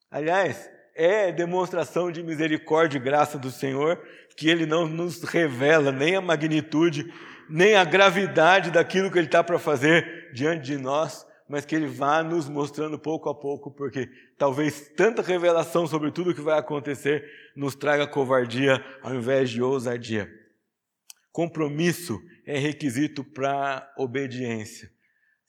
Aliás, 0.10 0.70
é 1.00 1.32
demonstração 1.32 2.12
de 2.12 2.22
misericórdia 2.22 2.98
e 2.98 3.02
graça 3.02 3.38
do 3.38 3.50
Senhor 3.50 4.04
que 4.36 4.50
Ele 4.50 4.66
não 4.66 4.86
nos 4.86 5.24
revela 5.24 5.94
nem 5.94 6.16
a 6.16 6.22
magnitude, 6.22 7.12
nem 7.50 7.76
a 7.76 7.86
gravidade 7.86 8.70
daquilo 8.70 9.10
que 9.10 9.18
Ele 9.18 9.28
está 9.28 9.42
para 9.42 9.58
fazer 9.58 10.30
diante 10.34 10.66
de 10.66 10.78
nós, 10.78 11.26
mas 11.48 11.66
que 11.66 11.74
Ele 11.74 11.88
vá 11.88 12.22
nos 12.22 12.50
mostrando 12.50 13.00
pouco 13.00 13.30
a 13.30 13.34
pouco, 13.34 13.72
porque 13.72 14.10
talvez 14.38 14.92
tanta 14.96 15.22
revelação 15.22 15.88
sobre 15.88 16.12
tudo 16.12 16.32
o 16.32 16.36
que 16.36 16.42
vai 16.42 16.60
acontecer 16.60 17.24
nos 17.56 17.76
traga 17.76 18.06
covardia 18.06 18.84
ao 19.02 19.16
invés 19.16 19.50
de 19.50 19.62
ousadia. 19.62 20.30
Compromisso 21.32 22.20
é 22.46 22.60
requisito 22.60 23.24
para 23.24 23.90
obediência. 23.98 24.92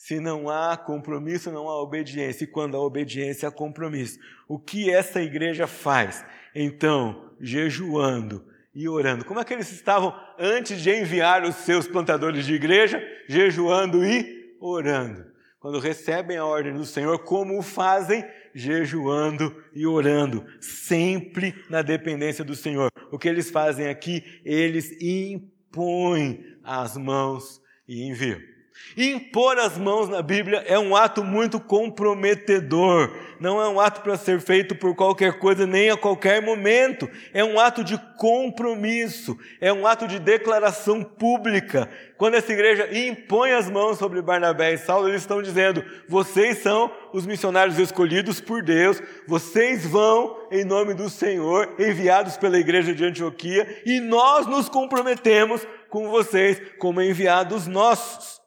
Se 0.00 0.18
não 0.18 0.48
há 0.48 0.78
compromisso, 0.78 1.52
não 1.52 1.68
há 1.68 1.78
obediência. 1.78 2.44
E 2.44 2.46
quando 2.46 2.74
há 2.74 2.80
obediência, 2.80 3.46
há 3.46 3.52
compromisso. 3.52 4.18
O 4.48 4.58
que 4.58 4.90
essa 4.90 5.20
igreja 5.20 5.66
faz? 5.66 6.24
Então, 6.54 7.30
jejuando 7.38 8.42
e 8.74 8.88
orando. 8.88 9.26
Como 9.26 9.38
é 9.38 9.44
que 9.44 9.52
eles 9.52 9.70
estavam 9.70 10.18
antes 10.38 10.80
de 10.80 10.90
enviar 10.90 11.44
os 11.44 11.54
seus 11.56 11.86
plantadores 11.86 12.46
de 12.46 12.54
igreja? 12.54 12.98
Jejuando 13.28 14.02
e 14.02 14.56
orando. 14.58 15.26
Quando 15.60 15.78
recebem 15.78 16.38
a 16.38 16.46
ordem 16.46 16.72
do 16.72 16.86
Senhor, 16.86 17.18
como 17.18 17.58
o 17.58 17.62
fazem? 17.62 18.24
jejuando 18.52 19.54
e 19.72 19.86
orando, 19.86 20.44
sempre 20.60 21.54
na 21.68 21.82
dependência 21.82 22.44
do 22.44 22.56
Senhor. 22.56 22.90
O 23.12 23.16
que 23.16 23.28
eles 23.28 23.48
fazem 23.48 23.86
aqui? 23.86 24.24
Eles 24.44 24.90
impõem 25.00 26.44
as 26.64 26.96
mãos 26.96 27.62
e 27.86 28.02
enviam. 28.02 28.49
Impor 28.96 29.56
as 29.58 29.78
mãos 29.78 30.08
na 30.08 30.20
Bíblia 30.20 30.64
é 30.66 30.78
um 30.78 30.96
ato 30.96 31.22
muito 31.22 31.60
comprometedor, 31.60 33.14
não 33.38 33.62
é 33.62 33.68
um 33.68 33.80
ato 33.80 34.00
para 34.00 34.16
ser 34.16 34.40
feito 34.40 34.74
por 34.74 34.94
qualquer 34.96 35.38
coisa, 35.38 35.66
nem 35.66 35.90
a 35.90 35.96
qualquer 35.96 36.42
momento. 36.42 37.08
É 37.32 37.44
um 37.44 37.58
ato 37.58 37.84
de 37.84 37.96
compromisso, 38.18 39.38
é 39.60 39.72
um 39.72 39.86
ato 39.86 40.08
de 40.08 40.18
declaração 40.18 41.02
pública. 41.04 41.88
Quando 42.18 42.34
essa 42.34 42.52
igreja 42.52 42.88
impõe 42.92 43.52
as 43.52 43.70
mãos 43.70 43.96
sobre 43.96 44.20
Barnabé 44.20 44.74
e 44.74 44.78
Saulo, 44.78 45.08
eles 45.08 45.22
estão 45.22 45.40
dizendo: 45.40 45.84
vocês 46.08 46.58
são 46.58 46.92
os 47.12 47.24
missionários 47.24 47.78
escolhidos 47.78 48.40
por 48.40 48.62
Deus, 48.62 49.00
vocês 49.26 49.86
vão, 49.86 50.36
em 50.50 50.64
nome 50.64 50.94
do 50.94 51.08
Senhor, 51.08 51.76
enviados 51.78 52.36
pela 52.36 52.58
igreja 52.58 52.92
de 52.92 53.04
Antioquia, 53.04 53.82
e 53.86 54.00
nós 54.00 54.46
nos 54.46 54.68
comprometemos 54.68 55.66
com 55.88 56.10
vocês 56.10 56.60
como 56.78 57.00
enviados 57.00 57.66
nossos. 57.66 58.39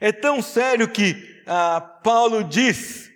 É 0.00 0.10
tão 0.10 0.40
sério 0.40 0.88
que 0.88 1.42
ah, 1.46 1.80
Paulo 1.80 2.42
diz 2.42 3.10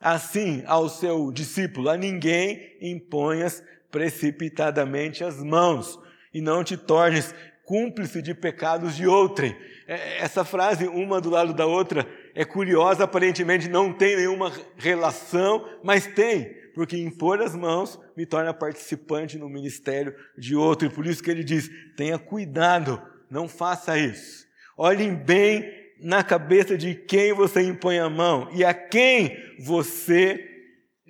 assim 0.00 0.62
ao 0.66 0.88
seu 0.88 1.30
discípulo: 1.30 1.90
a 1.90 1.96
ninguém 1.96 2.76
imponhas 2.80 3.62
precipitadamente 3.90 5.22
as 5.22 5.42
mãos 5.42 5.98
e 6.32 6.40
não 6.40 6.64
te 6.64 6.76
tornes 6.76 7.34
cúmplice 7.64 8.22
de 8.22 8.34
pecados 8.34 8.96
de 8.96 9.06
outrem. 9.06 9.56
É, 9.86 10.18
essa 10.18 10.44
frase, 10.44 10.88
uma 10.88 11.20
do 11.20 11.30
lado 11.30 11.52
da 11.52 11.66
outra, 11.66 12.06
é 12.34 12.44
curiosa, 12.44 13.04
aparentemente 13.04 13.68
não 13.68 13.92
tem 13.92 14.16
nenhuma 14.16 14.50
relação, 14.76 15.68
mas 15.84 16.06
tem, 16.06 16.54
porque 16.74 16.96
impor 16.96 17.40
as 17.40 17.54
mãos 17.54 18.00
me 18.16 18.26
torna 18.26 18.54
participante 18.54 19.38
no 19.38 19.48
ministério 19.48 20.14
de 20.36 20.56
outro, 20.56 20.88
e 20.88 20.90
por 20.90 21.06
isso 21.06 21.22
que 21.22 21.30
ele 21.30 21.44
diz: 21.44 21.70
tenha 21.96 22.18
cuidado, 22.18 23.00
não 23.30 23.48
faça 23.48 23.98
isso. 23.98 24.46
Olhem 24.76 25.14
bem 25.14 25.81
na 26.02 26.24
cabeça 26.24 26.76
de 26.76 26.94
quem 26.94 27.32
você 27.32 27.62
impõe 27.62 27.98
a 27.98 28.10
mão 28.10 28.50
e 28.52 28.64
a 28.64 28.74
quem 28.74 29.38
você 29.60 30.48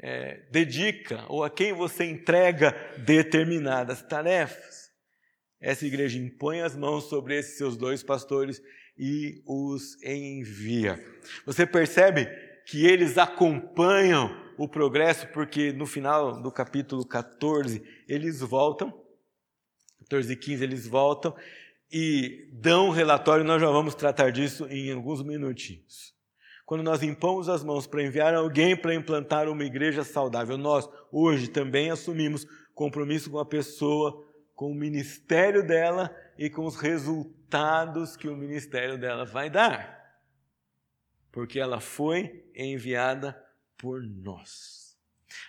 é, 0.02 0.42
dedica 0.50 1.24
ou 1.28 1.42
a 1.42 1.48
quem 1.48 1.72
você 1.72 2.04
entrega 2.04 2.76
determinadas 2.98 4.02
tarefas. 4.02 4.90
Essa 5.60 5.86
igreja 5.86 6.18
impõe 6.18 6.60
as 6.60 6.76
mãos 6.76 7.04
sobre 7.04 7.38
esses 7.38 7.56
seus 7.56 7.76
dois 7.76 8.02
pastores 8.02 8.60
e 8.98 9.42
os 9.46 10.02
envia. 10.02 11.02
Você 11.46 11.64
percebe 11.64 12.26
que 12.66 12.84
eles 12.84 13.16
acompanham 13.16 14.42
o 14.58 14.68
progresso, 14.68 15.26
porque 15.28 15.72
no 15.72 15.86
final 15.86 16.42
do 16.42 16.52
capítulo 16.52 17.06
14 17.06 17.82
eles 18.06 18.40
voltam, 18.40 18.92
14 20.00 20.32
e 20.32 20.36
15 20.36 20.64
eles 20.64 20.86
voltam 20.86 21.34
e 21.92 22.48
dão 22.50 22.88
relatório, 22.88 23.44
nós 23.44 23.60
já 23.60 23.68
vamos 23.68 23.94
tratar 23.94 24.32
disso 24.32 24.66
em 24.70 24.90
alguns 24.90 25.22
minutinhos. 25.22 26.14
Quando 26.64 26.82
nós 26.82 27.02
impomos 27.02 27.50
as 27.50 27.62
mãos 27.62 27.86
para 27.86 28.02
enviar 28.02 28.34
alguém 28.34 28.74
para 28.74 28.94
implantar 28.94 29.46
uma 29.46 29.62
igreja 29.62 30.02
saudável, 30.02 30.56
nós 30.56 30.88
hoje 31.10 31.48
também 31.48 31.90
assumimos 31.90 32.46
compromisso 32.74 33.30
com 33.30 33.38
a 33.38 33.44
pessoa, 33.44 34.26
com 34.54 34.72
o 34.72 34.74
ministério 34.74 35.66
dela 35.66 36.14
e 36.38 36.48
com 36.48 36.64
os 36.64 36.76
resultados 36.76 38.16
que 38.16 38.26
o 38.26 38.36
ministério 38.36 38.96
dela 38.96 39.26
vai 39.26 39.50
dar. 39.50 40.00
Porque 41.30 41.60
ela 41.60 41.78
foi 41.78 42.50
enviada 42.54 43.38
por 43.76 44.02
nós. 44.02 44.91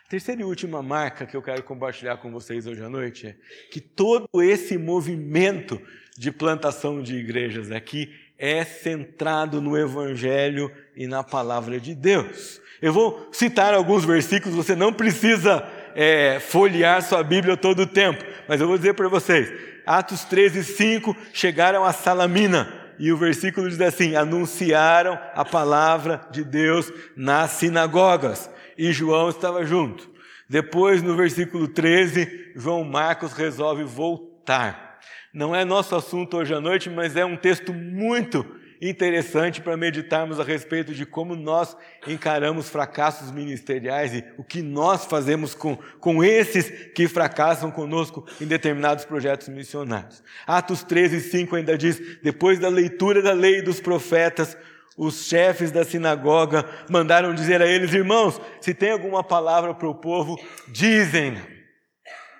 A 0.05 0.09
terceira 0.09 0.41
e 0.41 0.45
última 0.45 0.81
marca 0.81 1.25
que 1.25 1.35
eu 1.35 1.41
quero 1.41 1.63
compartilhar 1.63 2.17
com 2.17 2.31
vocês 2.31 2.67
hoje 2.67 2.83
à 2.83 2.89
noite 2.89 3.27
é 3.27 3.35
que 3.71 3.79
todo 3.79 4.27
esse 4.41 4.77
movimento 4.77 5.81
de 6.17 6.31
plantação 6.31 7.01
de 7.01 7.15
igrejas 7.15 7.71
aqui 7.71 8.13
é 8.37 8.63
centrado 8.63 9.61
no 9.61 9.77
Evangelho 9.77 10.71
e 10.95 11.07
na 11.07 11.23
palavra 11.23 11.79
de 11.79 11.95
Deus. 11.95 12.61
Eu 12.81 12.91
vou 12.91 13.29
citar 13.31 13.73
alguns 13.73 14.03
versículos, 14.03 14.55
você 14.55 14.75
não 14.75 14.91
precisa 14.91 15.65
é, 15.95 16.39
folhear 16.39 17.01
sua 17.01 17.23
Bíblia 17.23 17.55
todo 17.55 17.83
o 17.83 17.87
tempo, 17.87 18.23
mas 18.47 18.59
eu 18.59 18.67
vou 18.67 18.77
dizer 18.77 18.93
para 18.93 19.07
vocês: 19.07 19.51
Atos 19.85 20.23
13, 20.25 20.63
5 20.63 21.15
chegaram 21.33 21.83
a 21.83 21.93
Salamina. 21.93 22.81
E 22.99 23.11
o 23.11 23.17
versículo 23.17 23.69
diz 23.69 23.81
assim: 23.81 24.15
anunciaram 24.15 25.17
a 25.33 25.43
palavra 25.43 26.21
de 26.31 26.43
Deus 26.43 26.91
nas 27.15 27.51
sinagogas, 27.51 28.49
e 28.77 28.91
João 28.91 29.29
estava 29.29 29.65
junto. 29.65 30.09
Depois, 30.49 31.01
no 31.01 31.15
versículo 31.15 31.67
13, 31.67 32.53
João 32.55 32.83
Marcos 32.83 33.33
resolve 33.33 33.83
voltar 33.83 34.93
não 35.33 35.55
é 35.55 35.65
nosso 35.65 35.95
assunto 35.95 36.37
hoje 36.37 36.53
à 36.53 36.61
noite, 36.61 36.91
mas 36.91 37.15
é 37.15 37.25
um 37.25 37.35
texto 37.35 37.73
muito 37.73 38.45
interessante 38.79 39.61
para 39.61 39.75
meditarmos 39.75 40.39
a 40.39 40.43
respeito 40.43 40.93
de 40.93 41.07
como 41.07 41.35
nós 41.35 41.75
encaramos 42.05 42.69
fracassos 42.69 43.31
ministeriais 43.31 44.13
e 44.13 44.23
o 44.37 44.43
que 44.43 44.61
nós 44.61 45.05
fazemos 45.05 45.55
com, 45.55 45.75
com 45.99 46.23
esses 46.23 46.91
que 46.93 47.07
fracassam 47.07 47.71
conosco 47.71 48.27
em 48.39 48.45
determinados 48.45 49.05
projetos 49.05 49.47
missionários. 49.49 50.21
Atos 50.45 50.83
13, 50.83 51.19
5 51.21 51.55
ainda 51.55 51.75
diz: 51.75 52.19
depois 52.21 52.59
da 52.59 52.69
leitura 52.69 53.19
da 53.19 53.33
lei 53.33 53.63
dos 53.63 53.79
profetas, 53.79 54.55
os 54.97 55.25
chefes 55.25 55.71
da 55.71 55.83
sinagoga 55.83 56.65
mandaram 56.89 57.33
dizer 57.33 57.61
a 57.61 57.67
eles: 57.67 57.93
irmãos, 57.93 58.39
se 58.61 58.73
tem 58.73 58.91
alguma 58.91 59.23
palavra 59.23 59.73
para 59.73 59.87
o 59.87 59.95
povo, 59.95 60.39
dizem 60.67 61.37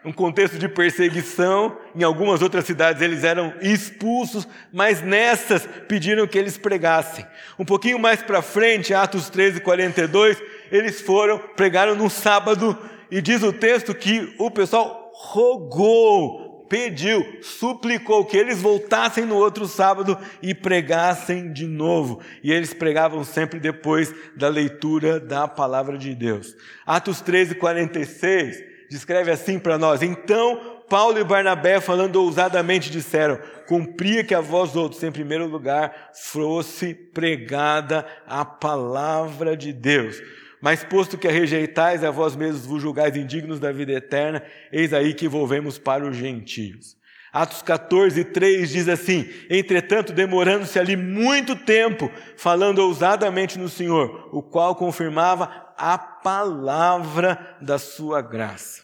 um 0.05 0.11
contexto 0.11 0.57
de 0.57 0.67
perseguição. 0.67 1.77
Em 1.95 2.03
algumas 2.03 2.41
outras 2.41 2.65
cidades 2.65 3.01
eles 3.01 3.23
eram 3.23 3.53
expulsos, 3.61 4.47
mas 4.71 5.01
nessas 5.01 5.65
pediram 5.87 6.27
que 6.27 6.37
eles 6.37 6.57
pregassem. 6.57 7.25
Um 7.57 7.65
pouquinho 7.65 7.97
mais 7.97 8.21
para 8.21 8.41
frente, 8.41 8.93
Atos 8.93 9.29
13, 9.29 9.61
42, 9.61 10.41
eles 10.71 11.01
foram, 11.01 11.37
pregaram 11.37 11.95
no 11.95 12.09
sábado, 12.09 12.77
e 13.09 13.21
diz 13.21 13.43
o 13.43 13.53
texto 13.53 13.93
que 13.93 14.33
o 14.39 14.49
pessoal 14.49 15.11
rogou, 15.13 16.42
pediu, 16.69 17.39
suplicou 17.41 18.25
que 18.25 18.37
eles 18.37 18.61
voltassem 18.61 19.25
no 19.25 19.35
outro 19.35 19.67
sábado 19.67 20.17
e 20.41 20.53
pregassem 20.53 21.51
de 21.51 21.65
novo. 21.65 22.21
E 22.43 22.51
eles 22.51 22.73
pregavam 22.73 23.23
sempre 23.23 23.59
depois 23.59 24.13
da 24.35 24.47
leitura 24.47 25.19
da 25.19 25.47
palavra 25.47 25.97
de 25.97 26.13
Deus. 26.13 26.55
Atos 26.85 27.21
13, 27.21 27.55
46 27.55 28.63
descreve 28.89 29.31
assim 29.31 29.57
para 29.57 29.77
nós: 29.77 30.01
Então 30.01 30.73
Paulo 30.89 31.17
e 31.17 31.23
Barnabé, 31.23 31.81
falando 31.81 32.17
ousadamente, 32.17 32.91
disseram: 32.91 33.39
Cumpria 33.67 34.23
que 34.23 34.35
a 34.35 34.41
vós 34.41 34.75
outros, 34.75 35.01
em 35.03 35.11
primeiro 35.11 35.47
lugar, 35.47 36.11
fosse 36.13 36.93
pregada 36.93 38.05
a 38.27 38.45
palavra 38.45 39.57
de 39.57 39.73
Deus. 39.73 40.21
Mas 40.63 40.81
posto 40.81 41.17
que 41.17 41.27
a 41.27 41.31
rejeitais, 41.31 42.05
a 42.05 42.09
vós 42.09 42.37
mesmos 42.37 42.65
vos 42.65 42.81
julgais 42.81 43.17
indignos 43.17 43.59
da 43.59 43.69
vida 43.69 43.91
eterna, 43.91 44.41
eis 44.71 44.93
aí 44.93 45.13
que 45.13 45.27
volvemos 45.27 45.77
para 45.77 46.07
os 46.07 46.15
gentios. 46.15 46.95
Atos 47.33 47.61
14, 47.61 48.23
3 48.23 48.69
diz 48.69 48.87
assim: 48.87 49.29
Entretanto, 49.49 50.13
demorando-se 50.13 50.79
ali 50.79 50.95
muito 50.95 51.53
tempo, 51.53 52.09
falando 52.37 52.79
ousadamente 52.79 53.59
no 53.59 53.67
Senhor, 53.67 54.29
o 54.31 54.41
qual 54.41 54.73
confirmava 54.73 55.73
a 55.77 55.97
palavra 55.97 57.57
da 57.61 57.77
sua 57.77 58.21
graça. 58.21 58.83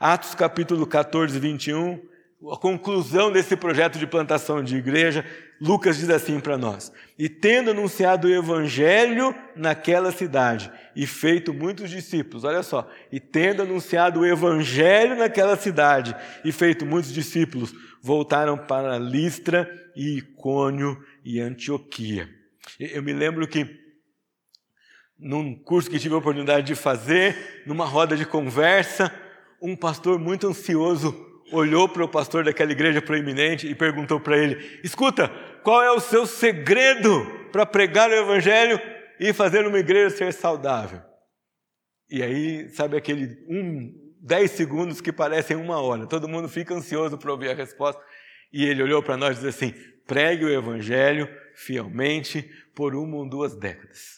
Atos 0.00 0.34
capítulo 0.34 0.86
14, 0.86 1.38
21, 1.38 2.00
a 2.50 2.56
conclusão 2.56 3.30
desse 3.30 3.54
projeto 3.54 3.98
de 3.98 4.06
plantação 4.06 4.64
de 4.64 4.76
igreja, 4.76 5.26
Lucas 5.60 5.96
diz 5.96 6.08
assim 6.08 6.38
para 6.40 6.56
nós: 6.56 6.92
E 7.18 7.28
tendo 7.28 7.70
anunciado 7.70 8.28
o 8.28 8.34
evangelho 8.34 9.34
naquela 9.56 10.12
cidade 10.12 10.70
e 10.94 11.06
feito 11.06 11.52
muitos 11.52 11.90
discípulos, 11.90 12.44
olha 12.44 12.62
só, 12.62 12.88
e 13.10 13.18
tendo 13.18 13.62
anunciado 13.62 14.20
o 14.20 14.26
evangelho 14.26 15.16
naquela 15.16 15.56
cidade 15.56 16.14
e 16.44 16.52
feito 16.52 16.86
muitos 16.86 17.12
discípulos, 17.12 17.74
voltaram 18.00 18.56
para 18.56 18.98
Listra 18.98 19.68
e 19.96 20.18
Icônio 20.18 21.02
e 21.24 21.40
Antioquia. 21.40 22.28
Eu 22.78 23.02
me 23.02 23.12
lembro 23.12 23.46
que 23.46 23.88
num 25.18 25.54
curso 25.54 25.90
que 25.90 25.98
tive 25.98 26.14
a 26.14 26.18
oportunidade 26.18 26.66
de 26.66 26.76
fazer, 26.76 27.64
numa 27.66 27.84
roda 27.84 28.16
de 28.16 28.24
conversa, 28.24 29.12
um 29.60 29.74
pastor 29.74 30.18
muito 30.18 30.46
ansioso 30.46 31.27
olhou 31.52 31.88
para 31.88 32.04
o 32.04 32.08
pastor 32.08 32.44
daquela 32.44 32.72
igreja 32.72 33.00
proeminente 33.00 33.66
e 33.66 33.74
perguntou 33.74 34.20
para 34.20 34.36
ele: 34.36 34.80
Escuta, 34.82 35.28
qual 35.62 35.82
é 35.82 35.90
o 35.90 36.00
seu 36.00 36.26
segredo 36.26 37.26
para 37.52 37.66
pregar 37.66 38.10
o 38.10 38.14
evangelho 38.14 38.80
e 39.18 39.32
fazer 39.32 39.66
uma 39.66 39.78
igreja 39.78 40.10
ser 40.10 40.32
saudável? 40.32 41.00
E 42.10 42.22
aí, 42.22 42.68
sabe 42.70 42.96
aquele 42.96 43.36
um, 43.48 43.92
dez 44.20 44.52
segundos 44.52 45.00
que 45.00 45.12
parecem 45.12 45.56
uma 45.56 45.80
hora, 45.80 46.06
todo 46.06 46.28
mundo 46.28 46.48
fica 46.48 46.74
ansioso 46.74 47.18
para 47.18 47.30
ouvir 47.30 47.50
a 47.50 47.54
resposta. 47.54 48.02
E 48.52 48.64
ele 48.64 48.82
olhou 48.82 49.02
para 49.02 49.16
nós 49.16 49.38
e 49.38 49.44
disse 49.44 49.64
assim: 49.64 49.74
pregue 50.06 50.44
o 50.44 50.50
evangelho 50.50 51.28
fielmente 51.54 52.42
por 52.74 52.94
uma 52.94 53.16
ou 53.16 53.28
duas 53.28 53.54
décadas. 53.54 54.17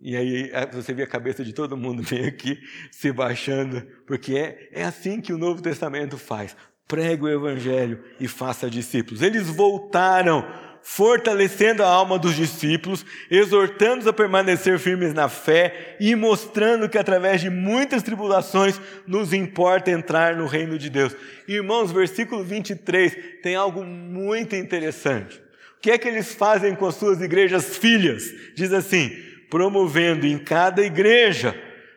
E 0.00 0.16
aí 0.16 0.50
é, 0.52 0.66
você 0.66 0.94
vê 0.94 1.02
a 1.02 1.06
cabeça 1.06 1.44
de 1.44 1.52
todo 1.52 1.76
mundo 1.76 2.02
vem 2.04 2.26
aqui 2.26 2.58
se 2.90 3.12
baixando, 3.12 3.82
porque 4.06 4.36
é, 4.36 4.68
é 4.72 4.84
assim 4.84 5.20
que 5.20 5.32
o 5.32 5.38
Novo 5.38 5.60
Testamento 5.60 6.16
faz. 6.16 6.56
Pregue 6.88 7.24
o 7.24 7.28
Evangelho 7.28 8.02
e 8.18 8.26
faça 8.26 8.68
discípulos. 8.68 9.22
Eles 9.22 9.48
voltaram, 9.48 10.44
fortalecendo 10.82 11.84
a 11.84 11.88
alma 11.88 12.18
dos 12.18 12.34
discípulos, 12.34 13.04
exortando-os 13.30 14.08
a 14.08 14.12
permanecer 14.12 14.76
firmes 14.78 15.14
na 15.14 15.28
fé 15.28 15.96
e 16.00 16.16
mostrando 16.16 16.88
que 16.88 16.98
através 16.98 17.40
de 17.40 17.48
muitas 17.48 18.02
tribulações 18.02 18.80
nos 19.06 19.32
importa 19.32 19.90
entrar 19.90 20.34
no 20.34 20.46
reino 20.46 20.76
de 20.76 20.90
Deus. 20.90 21.14
Irmãos, 21.46 21.92
versículo 21.92 22.42
23 22.42 23.40
tem 23.40 23.54
algo 23.54 23.84
muito 23.84 24.56
interessante. 24.56 25.40
O 25.76 25.80
que 25.80 25.92
é 25.92 25.98
que 25.98 26.08
eles 26.08 26.34
fazem 26.34 26.74
com 26.74 26.86
as 26.86 26.96
suas 26.96 27.22
igrejas 27.22 27.76
filhas? 27.76 28.24
Diz 28.56 28.72
assim: 28.72 29.29
promovendo 29.50 30.26
em 30.26 30.38
cada 30.38 30.82
igreja 30.82 31.54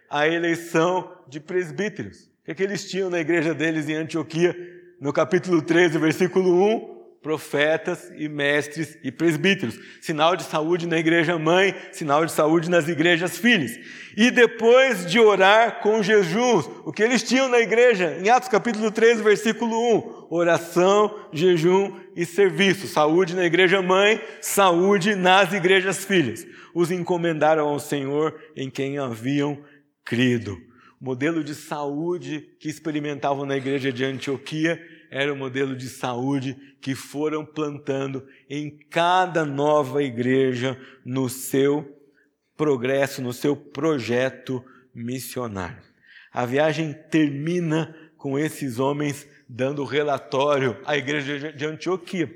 a 0.09 0.27
eleição 0.27 1.15
de 1.27 1.39
presbíteros. 1.39 2.23
O 2.41 2.45
que, 2.45 2.51
é 2.51 2.55
que 2.55 2.63
eles 2.63 2.89
tinham 2.89 3.09
na 3.09 3.19
igreja 3.19 3.53
deles 3.53 3.87
em 3.87 3.93
Antioquia? 3.93 4.55
No 4.99 5.13
capítulo 5.13 5.61
13, 5.61 5.97
versículo 5.97 6.61
1, 6.61 6.92
profetas 7.23 8.11
e 8.15 8.29
mestres 8.29 8.95
e 9.03 9.11
presbíteros. 9.11 9.79
Sinal 9.99 10.35
de 10.35 10.43
saúde 10.43 10.85
na 10.85 10.99
igreja 10.99 11.39
mãe, 11.39 11.73
sinal 11.91 12.25
de 12.25 12.31
saúde 12.31 12.69
nas 12.69 12.87
igrejas 12.87 13.37
filhas. 13.37 13.79
E 14.15 14.29
depois 14.29 15.09
de 15.09 15.19
orar 15.19 15.79
com 15.81 16.03
jejuns, 16.03 16.69
o 16.85 16.91
que 16.91 17.01
eles 17.01 17.23
tinham 17.23 17.49
na 17.49 17.59
igreja, 17.59 18.19
em 18.21 18.29
Atos 18.29 18.49
capítulo 18.49 18.91
13, 18.91 19.23
versículo 19.23 19.75
1, 19.97 20.27
oração, 20.29 21.17
jejum 21.31 21.97
e 22.15 22.25
serviço. 22.25 22.87
Saúde 22.87 23.35
na 23.35 23.45
igreja 23.45 23.81
mãe, 23.81 24.21
saúde 24.39 25.15
nas 25.15 25.51
igrejas 25.51 26.05
filhas 26.05 26.45
os 26.73 26.89
encomendaram 26.91 27.67
ao 27.67 27.79
Senhor 27.79 28.39
em 28.55 28.69
quem 28.69 28.97
haviam 28.97 29.63
crido. 30.03 30.59
O 30.99 31.05
modelo 31.05 31.43
de 31.43 31.53
saúde 31.53 32.49
que 32.59 32.69
experimentavam 32.69 33.45
na 33.45 33.55
igreja 33.55 33.91
de 33.91 34.03
Antioquia 34.03 34.81
era 35.13 35.31
o 35.31 35.37
modelo 35.37 35.75
de 35.75 35.87
saúde 35.87 36.57
que 36.81 36.95
foram 36.95 37.45
plantando 37.45 38.27
em 38.49 38.69
cada 38.89 39.45
nova 39.45 40.01
igreja 40.01 40.75
no 41.05 41.29
seu 41.29 42.01
progresso, 42.57 43.21
no 43.21 43.31
seu 43.31 43.55
projeto 43.55 44.63
missionário. 44.93 45.83
A 46.31 46.45
viagem 46.45 46.93
termina 47.11 47.95
com 48.17 48.39
esses 48.39 48.79
homens 48.79 49.27
dando 49.47 49.83
relatório 49.83 50.81
à 50.85 50.97
igreja 50.97 51.53
de 51.53 51.65
Antioquia. 51.65 52.33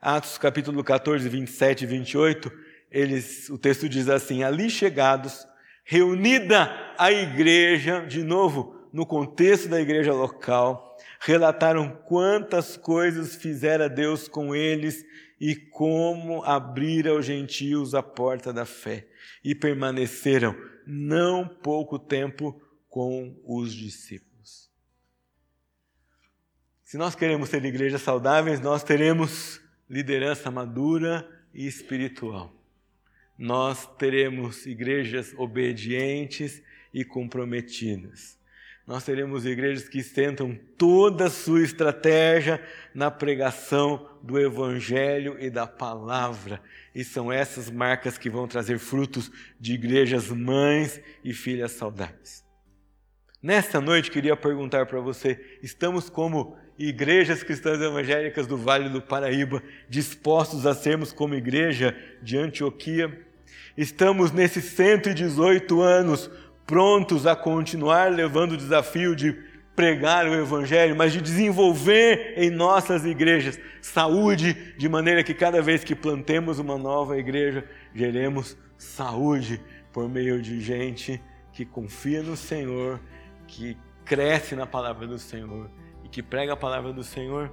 Atos 0.00 0.36
capítulo 0.36 0.82
14, 0.82 1.28
27 1.28 1.84
e 1.84 1.86
28 1.86 2.52
eles, 2.90 3.48
o 3.48 3.56
texto 3.56 3.88
diz 3.88 4.08
assim: 4.08 4.42
ali 4.42 4.68
chegados, 4.68 5.46
reunida 5.84 6.68
a 6.98 7.12
igreja, 7.12 8.00
de 8.00 8.24
novo, 8.24 8.79
no 8.92 9.06
contexto 9.06 9.68
da 9.68 9.80
igreja 9.80 10.12
local, 10.12 10.96
relataram 11.20 11.90
quantas 12.06 12.76
coisas 12.76 13.36
fizera 13.36 13.88
Deus 13.88 14.28
com 14.28 14.54
eles 14.54 15.04
e 15.40 15.54
como 15.56 16.42
abrira 16.44 17.10
aos 17.10 17.24
gentios 17.24 17.94
a 17.94 18.02
porta 18.02 18.52
da 18.52 18.64
fé. 18.64 19.06
E 19.44 19.54
permaneceram 19.54 20.56
não 20.86 21.46
pouco 21.46 21.98
tempo 21.98 22.60
com 22.88 23.38
os 23.44 23.72
discípulos. 23.72 24.70
Se 26.84 26.96
nós 26.96 27.14
queremos 27.14 27.48
ser 27.48 27.64
igrejas 27.64 28.02
saudáveis, 28.02 28.60
nós 28.60 28.82
teremos 28.82 29.60
liderança 29.88 30.50
madura 30.50 31.28
e 31.54 31.66
espiritual 31.66 32.60
nós 33.40 33.86
teremos 33.96 34.66
igrejas 34.66 35.32
obedientes 35.38 36.62
e 36.92 37.02
comprometidas. 37.02 38.38
Nós 38.90 39.04
teremos 39.04 39.46
igrejas 39.46 39.88
que 39.88 40.02
sentam 40.02 40.58
toda 40.76 41.26
a 41.26 41.30
sua 41.30 41.62
estratégia 41.62 42.60
na 42.92 43.08
pregação 43.08 44.04
do 44.20 44.36
Evangelho 44.36 45.36
e 45.38 45.48
da 45.48 45.64
palavra. 45.64 46.60
E 46.92 47.04
são 47.04 47.32
essas 47.32 47.70
marcas 47.70 48.18
que 48.18 48.28
vão 48.28 48.48
trazer 48.48 48.80
frutos 48.80 49.30
de 49.60 49.74
igrejas 49.74 50.28
mães 50.30 51.00
e 51.22 51.32
filhas 51.32 51.70
saudáveis. 51.70 52.44
Nesta 53.40 53.80
noite, 53.80 54.10
queria 54.10 54.34
perguntar 54.36 54.86
para 54.86 54.98
você: 54.98 55.38
estamos 55.62 56.10
como 56.10 56.58
igrejas 56.76 57.44
cristãs 57.44 57.80
evangélicas 57.80 58.48
do 58.48 58.56
Vale 58.56 58.88
do 58.88 59.00
Paraíba 59.00 59.62
dispostos 59.88 60.66
a 60.66 60.74
sermos 60.74 61.12
como 61.12 61.36
igreja 61.36 61.96
de 62.20 62.36
Antioquia? 62.36 63.24
Estamos 63.76 64.32
nesses 64.32 64.64
118 64.64 65.80
anos 65.80 66.28
prontos 66.66 67.26
a 67.26 67.34
continuar 67.34 68.10
levando 68.10 68.52
o 68.52 68.56
desafio 68.56 69.14
de 69.16 69.32
pregar 69.74 70.26
o 70.26 70.34
Evangelho, 70.34 70.94
mas 70.94 71.12
de 71.12 71.20
desenvolver 71.20 72.34
em 72.36 72.50
nossas 72.50 73.04
igrejas 73.04 73.58
saúde, 73.80 74.74
de 74.76 74.88
maneira 74.88 75.24
que 75.24 75.32
cada 75.32 75.62
vez 75.62 75.82
que 75.82 75.94
plantemos 75.94 76.58
uma 76.58 76.76
nova 76.76 77.16
igreja, 77.16 77.64
geremos 77.94 78.56
saúde 78.76 79.60
por 79.92 80.08
meio 80.08 80.40
de 80.42 80.60
gente 80.60 81.20
que 81.52 81.64
confia 81.64 82.22
no 82.22 82.36
Senhor, 82.36 83.00
que 83.46 83.76
cresce 84.04 84.54
na 84.54 84.66
palavra 84.66 85.06
do 85.06 85.18
Senhor 85.18 85.70
e 86.04 86.08
que 86.08 86.22
prega 86.22 86.52
a 86.52 86.56
palavra 86.56 86.92
do 86.92 87.02
Senhor. 87.02 87.50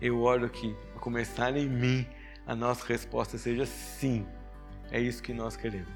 Eu 0.00 0.20
oro 0.20 0.48
que, 0.48 0.76
a 0.94 0.98
começar 0.98 1.56
em 1.56 1.68
mim, 1.68 2.06
a 2.46 2.54
nossa 2.54 2.86
resposta 2.86 3.38
seja 3.38 3.64
sim, 3.64 4.26
é 4.90 5.00
isso 5.00 5.22
que 5.22 5.32
nós 5.32 5.56
queremos. 5.56 5.88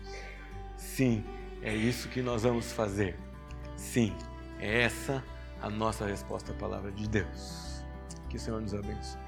Sim, 0.76 1.24
é 1.62 1.74
isso 1.74 2.08
que 2.08 2.22
nós 2.22 2.42
vamos 2.42 2.72
fazer. 2.72 3.16
Sim, 3.76 4.14
é 4.58 4.82
essa 4.82 5.22
a 5.60 5.68
nossa 5.68 6.06
resposta 6.06 6.52
à 6.52 6.54
palavra 6.54 6.90
de 6.92 7.08
Deus. 7.08 7.84
Que 8.28 8.36
o 8.36 8.40
Senhor 8.40 8.60
nos 8.60 8.74
abençoe. 8.74 9.27